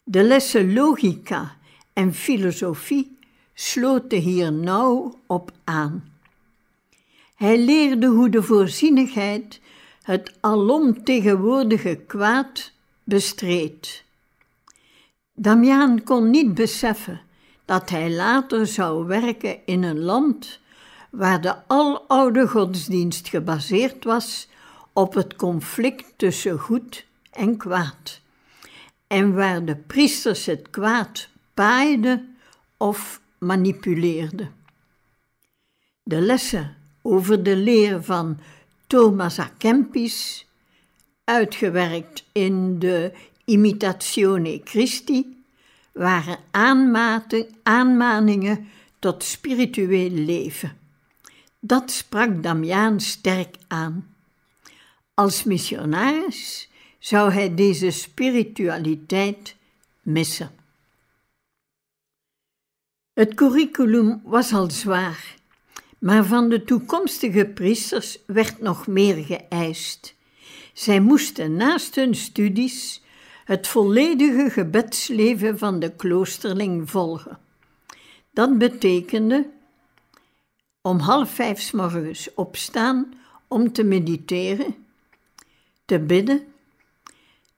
De 0.03 0.23
lessen 0.23 0.73
logica 0.73 1.55
en 1.93 2.13
filosofie 2.13 3.17
sloten 3.53 4.19
hier 4.19 4.53
nauw 4.53 5.19
op 5.27 5.51
aan. 5.63 6.13
Hij 7.35 7.59
leerde 7.59 8.07
hoe 8.07 8.29
de 8.29 8.43
voorzienigheid 8.43 9.61
het 10.01 10.37
alomtegenwoordige 10.39 11.99
kwaad 12.07 12.71
bestreed. 13.03 14.03
Damiaan 15.33 16.03
kon 16.03 16.29
niet 16.29 16.53
beseffen 16.53 17.21
dat 17.65 17.89
hij 17.89 18.11
later 18.11 18.67
zou 18.67 19.05
werken 19.05 19.57
in 19.65 19.83
een 19.83 19.99
land 19.99 20.59
waar 21.09 21.41
de 21.41 21.67
aloude 21.67 22.47
godsdienst 22.47 23.27
gebaseerd 23.29 24.03
was 24.03 24.47
op 24.93 25.13
het 25.13 25.35
conflict 25.35 26.13
tussen 26.15 26.59
goed 26.59 27.05
en 27.31 27.57
kwaad, 27.57 28.21
en 29.07 29.33
waar 29.33 29.65
de 29.65 29.75
priesters 29.75 30.45
het 30.45 30.69
kwaad 30.69 31.29
paaiden 31.53 32.37
of 32.77 33.21
manipuleerden. 33.37 34.53
De 36.03 36.21
lessen 36.21 36.75
over 37.01 37.43
de 37.43 37.55
leer 37.55 38.03
van 38.03 38.39
Thomas 38.87 39.39
à 39.39 39.51
Kempis, 39.57 40.47
uitgewerkt 41.23 42.23
in 42.31 42.79
de 42.79 43.11
Imitatione 43.45 44.61
Christi, 44.63 45.43
waren 45.91 46.37
aanmaningen 47.63 48.67
tot 48.99 49.23
spiritueel 49.23 50.09
leven. 50.09 50.77
Dat 51.59 51.91
sprak 51.91 52.43
Damiaan 52.43 52.99
sterk 52.99 53.55
aan. 53.67 54.10
Als 55.13 55.43
missionaris 55.43 56.69
zou 56.99 57.31
hij 57.31 57.55
deze 57.55 57.91
spiritualiteit 57.91 59.55
missen. 60.01 60.51
Het 63.13 63.33
curriculum 63.33 64.21
was 64.23 64.53
al 64.53 64.69
zwaar, 64.69 65.35
maar 65.99 66.25
van 66.25 66.49
de 66.49 66.63
toekomstige 66.63 67.45
priesters 67.45 68.17
werd 68.25 68.61
nog 68.61 68.87
meer 68.87 69.25
geëist. 69.25 70.15
Zij 70.73 70.99
moesten 70.99 71.55
naast 71.55 71.95
hun 71.95 72.15
studies 72.15 73.01
het 73.45 73.67
volledige 73.67 74.49
gebedsleven 74.49 75.57
van 75.57 75.79
de 75.79 75.95
kloosterling 75.95 76.89
volgen. 76.89 77.39
Dat 78.33 78.57
betekende 78.57 79.49
om 80.81 80.99
half 80.99 81.29
vijf 81.29 81.73
morgens 81.73 82.33
opstaan 82.33 83.13
om 83.47 83.71
te 83.71 83.83
mediteren, 83.83 84.75
te 85.91 85.99
bidden, 85.99 86.53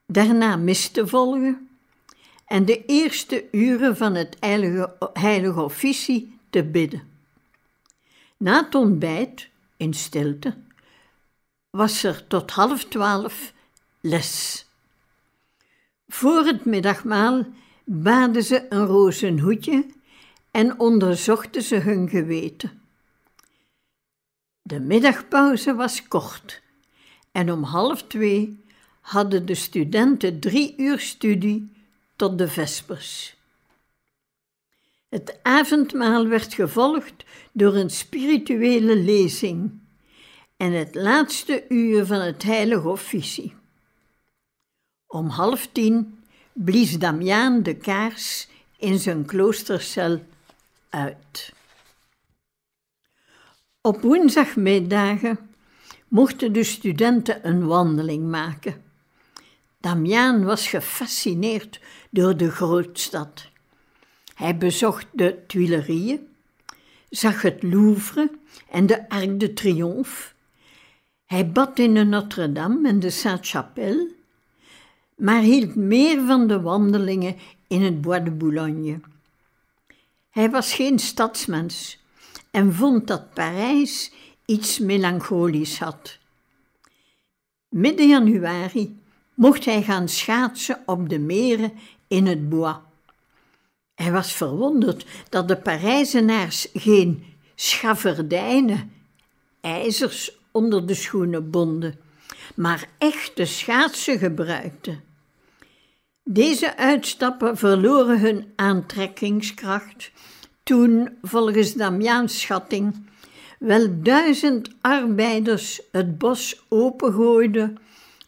daarna 0.06 0.56
mis 0.56 0.90
te 0.90 1.08
volgen 1.08 1.70
en 2.46 2.66
de 2.66 2.86
eerste 2.86 3.46
uren 3.52 3.98
van 3.98 4.16
het 4.16 4.38
heilige, 4.40 4.96
heilige 5.14 5.62
officie 5.62 6.40
te 6.50 6.64
bidden. 6.64 7.04
Na 8.38 8.64
het 8.64 8.76
ontbijt, 8.76 9.50
in 9.78 9.94
stilte, 9.94 10.56
was 11.70 12.04
er 12.04 12.28
tot 12.28 12.52
half 12.52 12.84
twaalf 12.84 13.54
les. 14.02 14.66
Voor 16.08 16.46
het 16.46 16.66
middagmaal 16.66 17.46
baden 17.84 18.44
ze 18.44 18.66
een 18.70 18.86
rozenhoedje 18.86 19.86
en 20.52 20.80
onderzochten 20.80 21.62
ze 21.62 21.76
hun 21.76 22.10
geweten. 22.10 22.82
De 24.62 24.80
middagpauze 24.80 25.76
was 25.76 26.08
kort 26.08 26.63
en 27.34 27.52
om 27.52 27.64
half 27.64 28.04
twee 28.04 28.64
hadden 29.02 29.46
de 29.46 29.56
studenten 29.56 30.40
drie 30.40 30.74
uur 30.78 31.00
studie 31.00 31.72
tot 32.16 32.38
de 32.38 32.48
vespers. 32.48 33.36
Het 35.10 35.40
avondmaal 35.42 36.28
werd 36.28 36.54
gevolgd 36.54 37.26
door 37.52 37.76
een 37.76 37.90
spirituele 37.90 38.96
lezing 38.96 39.80
en 40.58 40.72
het 40.72 40.96
laatste 40.96 41.66
uur 41.70 42.06
van 42.06 42.22
het 42.22 42.44
heilige 42.44 42.88
officie. 42.88 43.56
Om 45.08 45.28
half 45.28 45.68
tien 45.72 46.24
blies 46.54 47.00
Damiaan 47.00 47.64
de 47.64 47.76
kaars 47.76 48.48
in 48.78 49.00
zijn 49.00 49.26
kloostercel 49.26 50.26
uit. 50.90 51.54
Op 53.82 54.02
woensdagmiddagen 54.02 55.53
mochten 56.14 56.54
de 56.54 56.64
studenten 56.64 57.48
een 57.48 57.66
wandeling 57.66 58.30
maken. 58.30 58.84
Damiaan 59.80 60.44
was 60.44 60.68
gefascineerd 60.68 61.80
door 62.10 62.38
de 62.38 62.52
grootstad. 62.52 63.50
Hij 64.34 64.58
bezocht 64.58 65.06
de 65.12 65.46
Tuileries, 65.48 66.20
zag 67.10 67.42
het 67.42 67.64
Louvre 67.64 68.32
en 68.70 68.86
de 68.86 69.10
Arc 69.10 69.40
de 69.40 69.54
Triomphe. 69.54 70.32
Hij 71.26 71.52
bad 71.52 71.80
in 71.80 71.94
de 71.94 72.04
Notre-Dame 72.04 72.88
en 72.88 73.00
de 73.00 73.10
Sainte-Chapelle, 73.10 74.12
maar 75.16 75.42
hield 75.42 75.76
meer 75.76 76.26
van 76.26 76.48
de 76.48 76.62
wandelingen 76.62 77.36
in 77.68 77.82
het 77.82 78.02
Bois 78.02 78.24
de 78.24 78.32
Boulogne. 78.32 79.00
Hij 80.30 80.50
was 80.50 80.74
geen 80.74 81.00
stadsmens 81.00 82.00
en 82.52 82.74
vond 82.74 83.08
dat 83.08 83.34
Parijs 83.34 84.12
iets 84.46 84.80
melancholisch 84.80 85.80
had. 85.80 86.18
Midden 87.70 88.08
januari 88.08 89.02
mocht 89.34 89.66
hij 89.66 89.84
gaan 89.84 90.10
schaatsen 90.10 90.84
op 90.86 91.10
de 91.10 91.20
meren 91.20 91.74
in 92.08 92.26
het 92.26 92.50
Bois. 92.50 92.76
Hij 93.96 94.12
was 94.12 94.34
verwonderd 94.34 95.06
dat 95.30 95.48
de 95.48 95.58
Parijzenaars 95.58 96.68
geen 96.74 97.26
schaverdijnen, 97.56 98.92
ijzers 99.62 100.38
onder 100.52 100.88
de 100.88 100.94
schoenen 100.94 101.50
bonden, 101.50 102.00
maar 102.56 102.90
echte 102.98 103.46
schaatsen 103.46 104.18
gebruikten. 104.18 105.04
Deze 106.24 106.78
uitstappen 106.78 107.58
verloren 107.58 108.20
hun 108.20 108.52
aantrekkingskracht 108.56 110.12
toen, 110.64 111.18
volgens 111.22 111.74
Damiaans 111.74 112.42
schatting, 112.42 113.10
wel 113.64 113.88
duizend 114.02 114.70
arbeiders 114.82 115.82
het 115.92 116.18
bos 116.18 116.66
opengooiden 116.70 117.78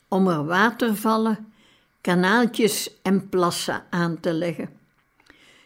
om 0.07 0.27
er 0.27 0.45
watervallen, 0.45 1.53
kanaaltjes 2.01 2.99
en 3.01 3.29
plassen 3.29 3.83
aan 3.89 4.19
te 4.19 4.33
leggen. 4.33 4.69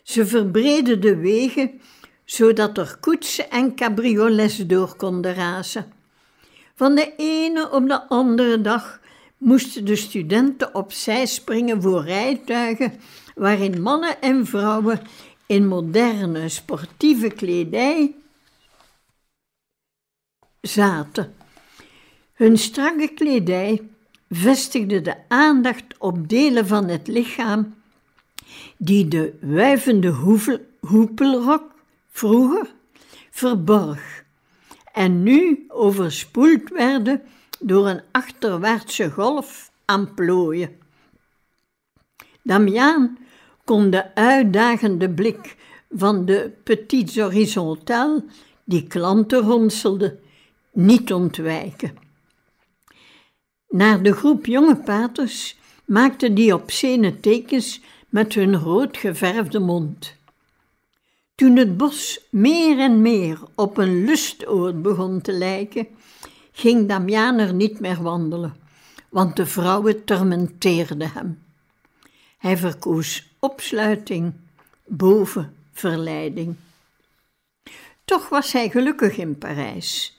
Ze 0.03 0.25
verbreden 0.25 1.01
de 1.01 1.15
wegen 1.15 1.82
zodat 2.25 2.77
er 2.77 2.97
koetsen 2.99 3.49
en 3.49 3.75
cabriolets 3.75 4.58
door 4.58 4.95
konden 4.95 5.34
razen. 5.34 5.91
Van 6.75 6.95
de 6.95 7.13
ene 7.17 7.71
op 7.71 7.88
de 7.88 8.08
andere 8.08 8.62
dag 8.62 8.99
moesten 9.38 9.86
de 9.86 9.95
studenten 9.95 10.75
opzij 10.75 11.25
springen 11.25 11.82
voor 11.82 12.03
rijtuigen 12.03 12.93
waarin 13.36 13.82
mannen 13.82 14.21
en 14.21 14.45
vrouwen 14.45 15.01
in 15.45 15.67
moderne 15.67 16.49
sportieve 16.49 17.29
kledij 17.29 18.13
zaten. 20.62 21.34
Hun 22.34 22.58
strakke 22.58 23.13
kledij 23.13 23.82
vestigde 24.30 25.02
de 25.02 25.15
aandacht 25.28 25.98
op 25.98 26.30
delen 26.30 26.67
van 26.67 26.88
het 26.88 27.08
lichaam 27.08 27.76
die 28.78 29.08
de 29.08 29.38
wuivende 29.41 30.10
hoepelrok 30.80 31.72
vroeger 32.12 32.67
verborg 33.30 34.24
en 34.93 35.24
nu 35.24 35.65
overspoeld 35.67 36.69
werden 36.69 37.22
door 37.60 37.88
een 37.88 38.02
achterwaartse 38.12 39.12
golf 39.12 39.72
aan 39.86 40.13
plooien. 40.13 40.78
Damiaan 42.43 43.17
kon 43.63 43.89
de 43.89 44.15
uitdagende 44.15 45.10
blik 45.10 45.56
van 45.89 46.26
de 46.26 46.52
petites 46.63 47.17
horizontales, 47.17 48.22
die 48.63 48.88
klanten 48.88 49.39
ronselde, 49.39 50.19
niet 50.71 51.13
ontwijken. 51.13 51.97
Naar 53.69 54.03
de 54.03 54.13
groep 54.13 54.45
jonge 54.45 54.75
paters 54.75 55.58
maakten 55.86 56.36
die 56.36 56.53
obscene 56.53 57.19
tekens 57.19 57.82
met 58.10 58.34
hun 58.34 58.55
rood 58.55 58.97
geverfde 58.97 59.60
mond. 59.60 60.15
Toen 61.36 61.55
het 61.55 61.77
bos 61.77 62.27
meer 62.32 62.79
en 62.79 63.01
meer 63.01 63.39
op 63.55 63.77
een 63.77 64.05
lustoord 64.05 64.82
begon 64.82 65.21
te 65.21 65.32
lijken, 65.32 65.88
ging 66.51 66.88
Damiaan 66.88 67.38
er 67.38 67.53
niet 67.53 67.79
meer 67.79 68.01
wandelen, 68.01 68.55
want 69.10 69.36
de 69.36 69.45
vrouwen 69.45 70.03
tormenteerden 70.03 71.12
hem. 71.12 71.43
Hij 72.38 72.58
verkoos 72.58 73.29
opsluiting 73.39 74.34
boven 74.86 75.55
verleiding. 75.71 76.55
Toch 78.05 78.29
was 78.29 78.51
hij 78.51 78.69
gelukkig 78.69 79.17
in 79.17 79.38
Parijs. 79.38 80.18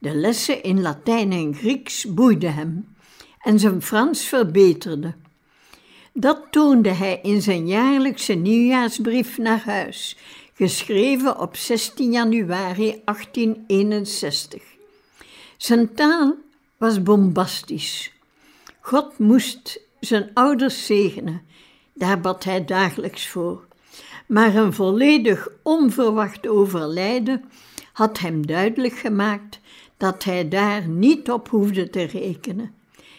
De 0.00 0.14
lessen 0.14 0.62
in 0.62 0.80
Latijn 0.80 1.32
en 1.32 1.54
Grieks 1.54 2.14
boeiden 2.14 2.54
hem 2.54 2.94
en 3.40 3.58
zijn 3.58 3.82
Frans 3.82 4.24
verbeterde. 4.24 5.14
Dat 6.12 6.42
toonde 6.50 6.88
hij 6.88 7.18
in 7.22 7.42
zijn 7.42 7.66
jaarlijkse 7.66 8.32
nieuwjaarsbrief 8.32 9.38
naar 9.38 9.62
huis, 9.64 10.16
geschreven 10.54 11.40
op 11.40 11.56
16 11.56 12.12
januari 12.12 13.00
1861. 13.04 14.62
Zijn 15.56 15.94
taal 15.94 16.34
was 16.76 17.02
bombastisch. 17.02 18.12
God 18.80 19.18
moest 19.18 19.80
zijn 20.00 20.30
ouders 20.34 20.86
zegenen, 20.86 21.42
daar 21.92 22.20
bad 22.20 22.44
hij 22.44 22.64
dagelijks 22.64 23.28
voor. 23.28 23.66
Maar 24.26 24.54
een 24.54 24.72
volledig 24.72 25.48
onverwacht 25.62 26.48
overlijden 26.48 27.44
had 27.92 28.18
hem 28.18 28.46
duidelijk 28.46 28.98
gemaakt 28.98 29.60
dat 30.00 30.24
hij 30.24 30.48
daar 30.48 30.88
niet 30.88 31.30
op 31.30 31.48
hoefde 31.48 31.90
te 31.90 32.02
rekenen. 32.02 32.74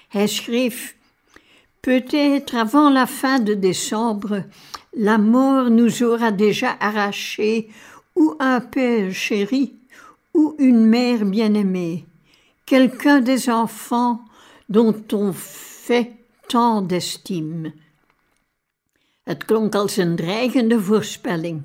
Hij 0.08 0.28
schreef: 0.28 0.96
Peut-être 1.80 2.58
avant 2.58 2.94
la 2.94 3.08
fin 3.08 3.44
de 3.44 3.60
décembre, 3.60 4.46
la 4.90 5.18
mort 5.18 5.70
nous 5.70 6.02
aura 6.02 6.32
déjà 6.32 6.78
arraché 6.80 7.68
ou 8.14 8.36
un 8.38 8.60
père 8.70 9.14
chéri 9.14 9.72
ou 10.34 10.56
une 10.58 10.86
mère 10.90 11.26
bien-aimée, 11.26 12.06
quelqu'un 12.64 13.22
des 13.24 13.50
enfants 13.50 14.20
dont 14.68 15.14
on 15.14 15.34
fait 15.34 16.12
tant 16.48 16.88
d'estime. 16.88 17.74
Het 19.24 19.46
klonk 19.46 19.76
als 19.76 19.98
een 19.98 20.16
dreigende 20.16 20.80
voorspelling. 20.80 21.62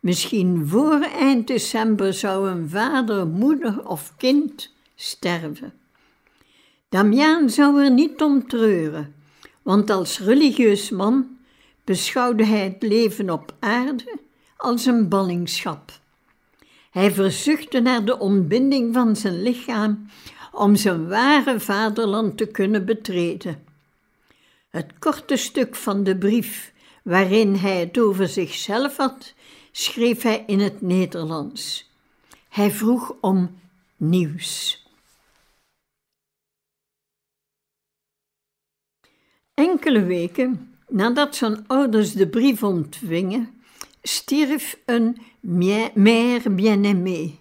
Misschien 0.00 0.66
voor 0.68 1.00
eind 1.00 1.46
december 1.46 2.14
zou 2.14 2.48
een 2.48 2.68
vader, 2.68 3.26
moeder 3.26 3.88
of 3.88 4.12
kind 4.16 4.72
sterven. 4.94 5.72
Damiaan 6.88 7.50
zou 7.50 7.82
er 7.84 7.90
niet 7.90 8.22
om 8.22 8.48
treuren, 8.48 9.14
want 9.62 9.90
als 9.90 10.20
religieus 10.20 10.90
man 10.90 11.36
beschouwde 11.84 12.44
hij 12.44 12.64
het 12.64 12.82
leven 12.82 13.30
op 13.30 13.54
aarde 13.58 14.18
als 14.56 14.86
een 14.86 15.08
ballingschap. 15.08 15.92
Hij 16.90 17.10
verzuchtte 17.10 17.80
naar 17.80 18.04
de 18.04 18.18
ontbinding 18.18 18.94
van 18.94 19.16
zijn 19.16 19.42
lichaam 19.42 20.08
om 20.52 20.76
zijn 20.76 21.08
ware 21.08 21.60
vaderland 21.60 22.36
te 22.36 22.46
kunnen 22.46 22.84
betreden. 22.84 23.64
Het 24.68 24.92
korte 24.98 25.36
stuk 25.36 25.76
van 25.76 26.04
de 26.04 26.16
brief 26.16 26.72
waarin 27.02 27.54
hij 27.54 27.80
het 27.80 27.98
over 27.98 28.28
zichzelf 28.28 28.96
had, 28.96 29.34
schreef 29.78 30.22
hij 30.22 30.44
in 30.46 30.60
het 30.60 30.80
Nederlands. 30.80 31.90
Hij 32.48 32.70
vroeg 32.70 33.16
om 33.20 33.60
nieuws. 33.96 34.82
Enkele 39.54 40.04
weken 40.04 40.74
nadat 40.88 41.36
zijn 41.36 41.66
ouders 41.66 42.12
de 42.12 42.28
brief 42.28 42.62
ontvingen, 42.62 43.62
stierf 44.02 44.78
een 44.86 45.16
mère 45.94 46.50
bien-aimée. 46.50 47.38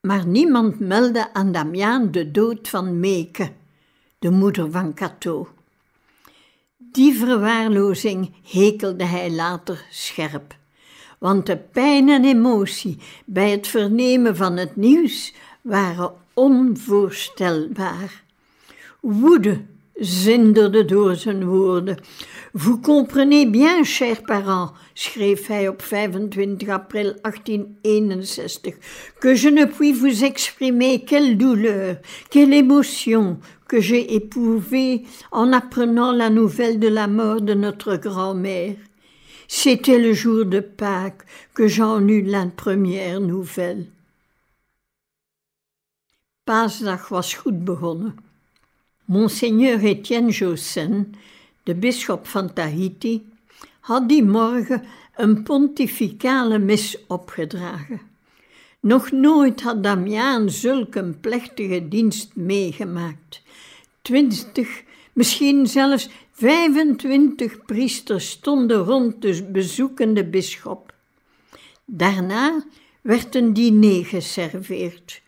Maar 0.00 0.26
niemand 0.26 0.78
meldde 0.80 1.34
aan 1.34 1.52
Damiaan 1.52 2.10
de 2.10 2.30
dood 2.30 2.68
van 2.68 3.00
Meke, 3.00 3.52
de 4.18 4.30
moeder 4.30 4.70
van 4.70 4.94
Cato. 4.94 5.48
Die 6.76 7.14
verwaarlozing 7.14 8.34
hekelde 8.42 9.04
hij 9.04 9.30
later 9.30 9.86
scherp, 9.90 10.56
want 11.18 11.46
de 11.46 11.56
pijn 11.56 12.08
en 12.08 12.24
emotie 12.24 12.98
bij 13.24 13.50
het 13.50 13.66
vernemen 13.66 14.36
van 14.36 14.56
het 14.56 14.76
nieuws 14.76 15.34
waren 15.62 16.12
onvoorstelbaar. 16.34 18.22
Woede 19.00 19.60
zinderde 19.94 20.84
door 20.84 21.14
zijn 21.14 21.44
woorden. 21.44 21.96
Vous 22.52 22.80
comprenez 22.80 23.50
bien, 23.50 23.84
chers 23.84 24.20
parents, 24.20 24.72
schreef 24.94 25.46
hij 25.46 25.68
op 25.68 25.82
25 25.82 26.68
april 26.68 27.14
1861, 27.22 28.74
que 29.18 29.40
je 29.40 29.50
ne 29.50 29.66
puis 29.66 29.94
vous 29.94 30.22
exprimer 30.22 31.04
quelle 31.04 31.36
douleur, 31.36 32.00
quelle 32.28 32.54
émotion 32.54 33.38
que 33.66 33.80
j'ai 33.80 34.14
éprouvée 34.14 35.06
en 35.30 35.52
apprenant 35.52 36.12
la 36.12 36.30
nouvelle 36.30 36.78
de 36.78 36.88
la 36.88 37.06
mort 37.06 37.42
de 37.42 37.54
notre 37.54 37.96
grand-mère. 37.96 38.76
C'était 39.48 39.98
le 39.98 40.12
jour 40.12 40.44
de 40.44 40.60
Pâques 40.60 41.24
que 41.54 41.68
j'en 41.68 42.00
eus 42.08 42.22
la 42.22 42.46
première 42.46 43.20
nouvelle. 43.20 43.86
Paasdag 46.44 47.10
was 47.10 47.34
goed 47.34 47.64
begonnen. 47.64 48.14
Monseigneur 49.08 49.84
Etienne 49.84 50.30
Jossin, 50.30 51.12
de 51.64 51.74
bisschop 51.74 52.26
van 52.26 52.52
Tahiti, 52.52 53.22
had 53.80 54.08
die 54.08 54.22
morgen 54.22 54.82
een 55.16 55.42
pontificale 55.42 56.58
mis 56.58 56.96
opgedragen. 57.06 58.00
Nog 58.80 59.10
nooit 59.10 59.60
had 59.62 59.82
Damiaan 59.82 60.50
zulk 60.50 60.94
een 60.94 61.20
plechtige 61.20 61.88
dienst 61.88 62.36
meegemaakt. 62.36 63.42
Twintig, 64.02 64.82
misschien 65.12 65.66
zelfs 65.66 66.08
25 66.38 67.64
priesters 67.64 68.30
stonden 68.30 68.78
rond 68.78 69.22
de 69.22 69.48
bezoekende 69.52 70.24
bisschop. 70.24 70.94
Daarna 71.84 72.64
werd 73.00 73.34
een 73.34 73.52
diner 73.52 74.04
geserveerd. 74.04 75.22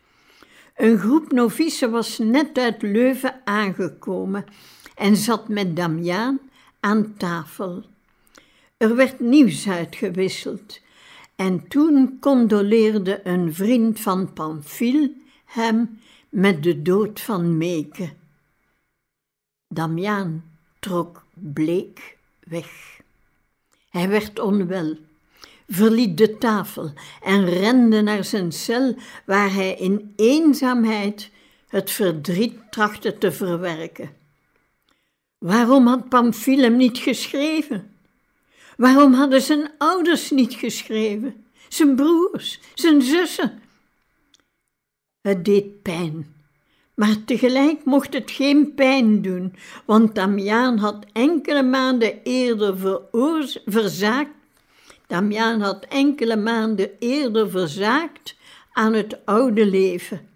Een 0.77 0.99
groep 0.99 1.33
novicen 1.33 1.91
was 1.91 2.19
net 2.19 2.59
uit 2.59 2.83
Leuven 2.83 3.41
aangekomen 3.45 4.45
en 4.95 5.17
zat 5.17 5.49
met 5.49 5.77
Damiaan 5.77 6.41
aan 6.81 7.15
tafel. 7.17 7.85
Er 8.77 8.97
werd 8.97 9.21
nieuws 9.21 9.69
uitgewisseld 9.69 10.81
en 11.37 11.69
toen 11.69 12.17
condoleerde 12.21 13.27
een 13.27 13.55
vriend 13.55 14.01
van 14.01 14.33
Pamphile 14.33 15.13
hem 15.45 16.01
met 16.29 16.63
de 16.63 16.83
dood 16.83 17.21
van 17.21 17.57
Meke. 17.57 18.11
Damiaan 19.69 20.48
trok 20.89 21.25
bleek 21.35 22.17
weg. 22.39 23.01
Hij 23.91 24.09
werd 24.09 24.39
onwel 24.39 24.97
verliet 25.69 26.19
de 26.19 26.39
tafel 26.39 26.93
en 27.23 27.45
rende 27.45 28.01
naar 28.01 28.25
zijn 28.25 28.53
cel, 28.53 28.97
waar 29.27 29.53
hij 29.53 29.75
in 29.75 30.13
eenzaamheid 30.17 31.31
het 31.69 31.91
verdriet 31.91 32.59
trachtte 32.71 33.19
te 33.19 33.33
verwerken. 33.33 34.17
Waarom 35.39 35.87
had 35.87 36.09
Pamphile 36.09 36.63
hem 36.63 36.77
niet 36.77 36.99
geschreven? 36.99 37.93
Waarom 38.77 39.13
hadden 39.13 39.43
zijn 39.43 39.71
ouders 39.79 40.31
niet 40.31 40.55
geschreven? 40.55 41.45
Zijn 41.69 41.97
broers, 41.97 42.61
zijn 42.75 43.03
zussen? 43.03 43.63
Het 45.21 45.45
deed 45.45 45.83
pijn, 45.83 46.35
maar 46.99 47.25
tegelijk 47.25 47.85
mocht 47.85 48.13
het 48.15 48.31
geen 48.31 48.75
pijn 48.75 49.23
doen, 49.23 49.55
want 49.85 50.15
Damiaan 50.15 50.79
had 50.79 51.07
enkele 51.13 51.63
maanden 51.63 52.23
eerder 52.23 53.01
verzaakt 53.67 54.31
Damiaan 55.09 55.61
had 55.61 55.85
enkele 55.89 56.37
maanden 56.37 56.91
eerder 56.99 57.51
verzaakt 57.51 58.37
aan 58.73 58.93
het 58.93 59.19
oude 59.25 59.67
leven. 59.67 60.29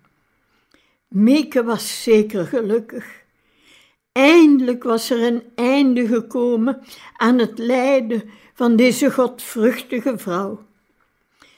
Meke 1.08 1.64
was 1.64 2.02
zeker 2.02 2.46
gelukkig. 2.46 3.06
Eindelijk 4.12 4.82
was 4.82 5.10
er 5.10 5.22
een 5.22 5.42
einde 5.54 6.06
gekomen 6.06 6.82
aan 7.16 7.38
het 7.38 7.58
lijden 7.58 8.30
van 8.54 8.76
deze 8.76 9.10
godvruchtige 9.10 10.18
vrouw. 10.18 10.66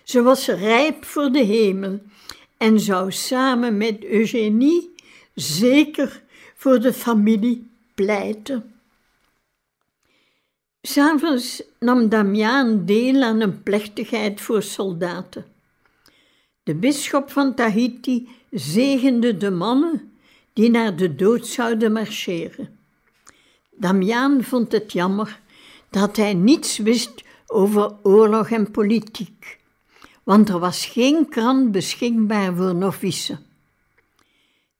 Ze 0.02 0.22
was 0.22 0.46
rijp 0.48 1.04
voor 1.04 1.30
de 1.30 1.44
hemel 1.44 2.02
en 2.56 2.80
zou 2.80 3.12
samen 3.12 3.76
met 3.76 4.04
Eugenie 4.04 4.93
zeker 5.34 6.22
voor 6.54 6.80
de 6.80 6.92
familie 6.92 7.70
pleiten. 7.94 8.74
S'avonds 10.82 11.62
nam 11.80 12.08
Damiaan 12.08 12.84
deel 12.84 13.22
aan 13.22 13.40
een 13.40 13.62
plechtigheid 13.62 14.40
voor 14.40 14.62
soldaten. 14.62 15.44
De 16.62 16.74
bisschop 16.74 17.30
van 17.30 17.54
Tahiti 17.54 18.28
zegende 18.50 19.36
de 19.36 19.50
mannen 19.50 20.12
die 20.52 20.70
naar 20.70 20.96
de 20.96 21.14
dood 21.14 21.46
zouden 21.46 21.92
marcheren. 21.92 22.78
Damiaan 23.70 24.42
vond 24.42 24.72
het 24.72 24.92
jammer 24.92 25.40
dat 25.90 26.16
hij 26.16 26.34
niets 26.34 26.78
wist 26.78 27.24
over 27.46 27.96
oorlog 28.02 28.50
en 28.50 28.70
politiek, 28.70 29.58
want 30.22 30.48
er 30.48 30.58
was 30.58 30.86
geen 30.86 31.28
krant 31.28 31.72
beschikbaar 31.72 32.54
voor 32.54 32.74
novicen. 32.74 33.53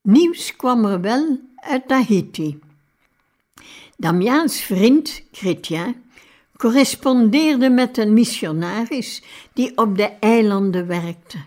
Nieuws 0.06 0.56
kwam 0.56 0.84
er 0.84 1.00
wel 1.00 1.40
uit 1.56 1.88
Tahiti. 1.88 2.58
Damiaans 3.96 4.60
vriend, 4.60 5.22
Chrétien, 5.32 6.04
correspondeerde 6.56 7.70
met 7.70 7.98
een 7.98 8.12
missionaris 8.12 9.22
die 9.52 9.76
op 9.76 9.96
de 9.96 10.06
eilanden 10.20 10.86
werkte. 10.86 11.38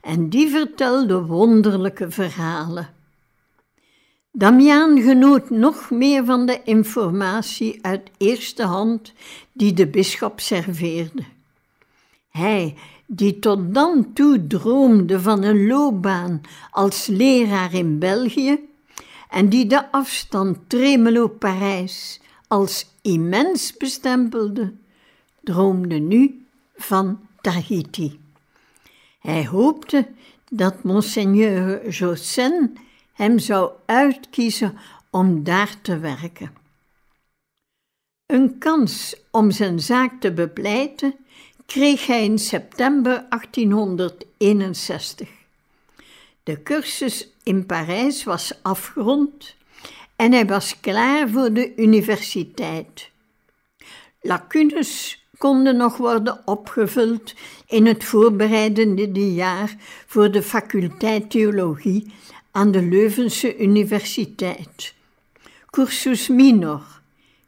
En 0.00 0.28
die 0.28 0.48
vertelde 0.48 1.22
wonderlijke 1.22 2.10
verhalen. 2.10 2.94
Damiaan 4.32 5.00
genoot 5.02 5.50
nog 5.50 5.90
meer 5.90 6.24
van 6.24 6.46
de 6.46 6.62
informatie 6.64 7.78
uit 7.84 8.10
eerste 8.16 8.62
hand 8.62 9.12
die 9.52 9.72
de 9.72 9.86
bisschop 9.86 10.40
serveerde. 10.40 11.22
Hij, 12.38 12.74
die 13.06 13.38
tot 13.38 13.74
dan 13.74 14.12
toe 14.12 14.46
droomde 14.46 15.20
van 15.20 15.42
een 15.42 15.66
loopbaan 15.66 16.40
als 16.70 17.06
leraar 17.06 17.74
in 17.74 17.98
België 17.98 18.68
en 19.30 19.48
die 19.48 19.66
de 19.66 19.92
afstand 19.92 20.58
Tremelo-Parijs 20.66 22.20
als 22.48 22.86
immens 23.02 23.76
bestempelde, 23.76 24.72
droomde 25.40 25.98
nu 25.98 26.46
van 26.76 27.20
Tahiti. 27.40 28.20
Hij 29.20 29.46
hoopte 29.46 30.08
dat 30.50 30.82
monseigneur 30.82 31.90
Jossin 31.90 32.76
hem 33.12 33.38
zou 33.38 33.72
uitkiezen 33.86 34.78
om 35.10 35.44
daar 35.44 35.80
te 35.82 35.98
werken. 35.98 36.52
Een 38.26 38.58
kans 38.58 39.16
om 39.30 39.50
zijn 39.50 39.80
zaak 39.80 40.20
te 40.20 40.32
bepleiten 40.32 41.14
kreeg 41.66 42.06
hij 42.06 42.24
in 42.24 42.38
september 42.38 43.26
1861. 43.28 45.28
De 46.42 46.62
cursus 46.62 47.28
in 47.42 47.66
Parijs 47.66 48.24
was 48.24 48.52
afgerond 48.62 49.54
en 50.16 50.32
hij 50.32 50.46
was 50.46 50.80
klaar 50.80 51.28
voor 51.28 51.52
de 51.52 51.72
universiteit. 51.76 53.10
Lacunes 54.20 55.22
konden 55.38 55.76
nog 55.76 55.96
worden 55.96 56.42
opgevuld 56.44 57.34
in 57.66 57.86
het 57.86 58.04
voorbereidende 58.04 59.34
jaar 59.34 59.76
voor 60.06 60.30
de 60.30 60.42
faculteit 60.42 61.30
theologie 61.30 62.12
aan 62.50 62.70
de 62.70 62.82
Leuvense 62.82 63.58
Universiteit. 63.58 64.94
Cursus 65.70 66.28
minor 66.28 66.82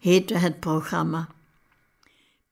heette 0.01 0.35
het 0.35 0.61
programma. 0.61 1.29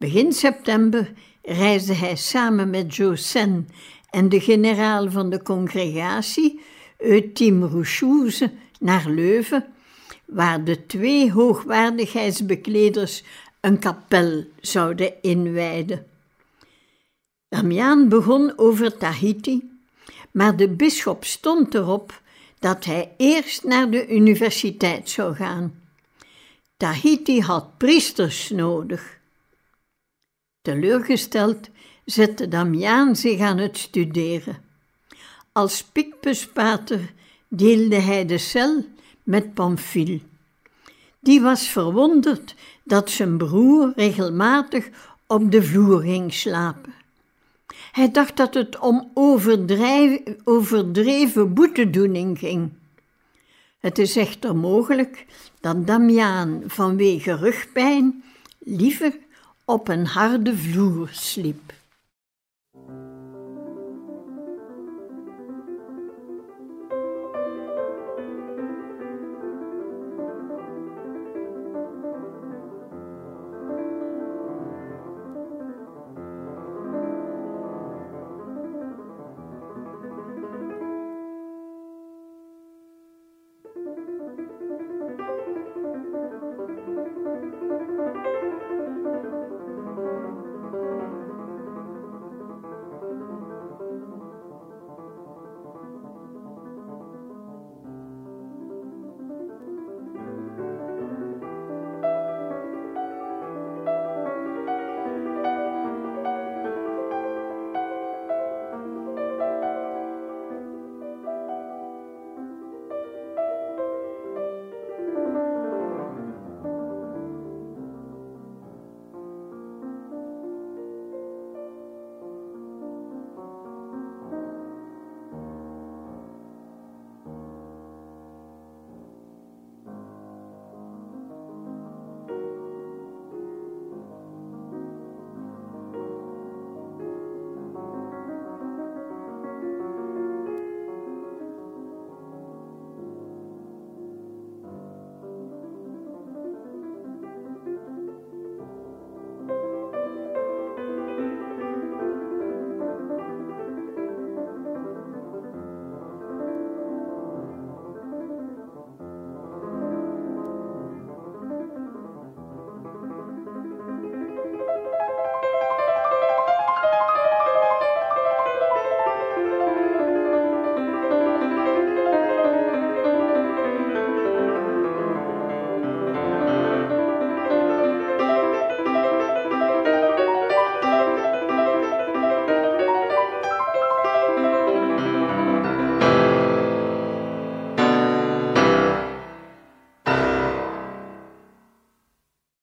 Begin 0.05 0.33
september 0.33 1.13
reisde 1.43 1.95
hij 1.95 2.17
samen 2.17 2.71
met 2.71 2.95
Josen 2.97 3.69
en 4.11 4.29
de 4.29 4.41
generaal 4.41 5.11
van 5.11 5.31
de 5.31 5.43
congregatie, 5.43 6.61
Eutim 6.99 7.65
Rouchouse, 7.65 8.51
naar 8.81 9.11
Leuven, 9.11 9.65
waar 10.25 10.65
de 10.65 10.87
twee 10.87 11.33
hoogwaardigheidsbekleders 11.33 13.25
een 13.61 13.79
kapel 13.79 14.45
zouden 14.61 15.23
inwijden. 15.23 16.07
Damiaan 17.49 18.09
begon 18.09 18.53
over 18.57 18.97
Tahiti, 18.97 19.71
maar 20.31 20.57
de 20.57 20.69
bisschop 20.69 21.25
stond 21.25 21.75
erop 21.75 22.23
dat 22.59 22.85
hij 22.85 23.15
eerst 23.17 23.65
naar 23.65 23.91
de 23.91 24.09
universiteit 24.09 25.11
zou 25.11 25.35
gaan. 25.35 25.83
Tahiti 26.77 27.41
had 27.41 27.79
priesters 27.79 28.51
nodig. 28.51 29.23
Teleurgesteld 30.65 31.69
zette 32.05 32.49
Damiaan 32.49 33.17
zich 33.17 33.41
aan 33.41 33.59
het 33.59 33.79
studeren. 33.79 34.57
Als 35.53 35.83
pikpuspater 35.83 37.13
deelde 37.49 38.01
hij 38.01 38.27
de 38.27 38.39
cel 38.39 38.85
met 39.23 39.55
Pamphile. 39.55 40.21
Die 41.21 41.41
was 41.41 41.69
verwonderd 41.69 42.55
dat 42.85 43.11
zijn 43.11 43.37
broer 43.37 43.93
regelmatig 43.97 44.89
op 45.27 45.51
de 45.51 45.63
vloer 45.63 46.01
ging 46.01 46.35
slapen. 46.35 46.95
Hij 47.93 48.11
dacht 48.11 48.37
dat 48.37 48.55
het 48.55 48.79
om 48.79 49.11
overdreven 50.45 51.55
boetedoening 51.55 52.39
ging. 52.39 52.73
Het 53.79 53.99
is 53.99 54.17
echter 54.17 54.57
mogelijk 54.57 55.27
dat 55.61 55.87
Damiaan 55.87 56.63
vanwege 56.67 57.37
rugpijn 57.37 58.25
liever 58.59 59.23
op 59.65 59.89
een 59.89 60.07
harde 60.07 60.57
vloer 60.57 61.09
sliep. 61.13 61.84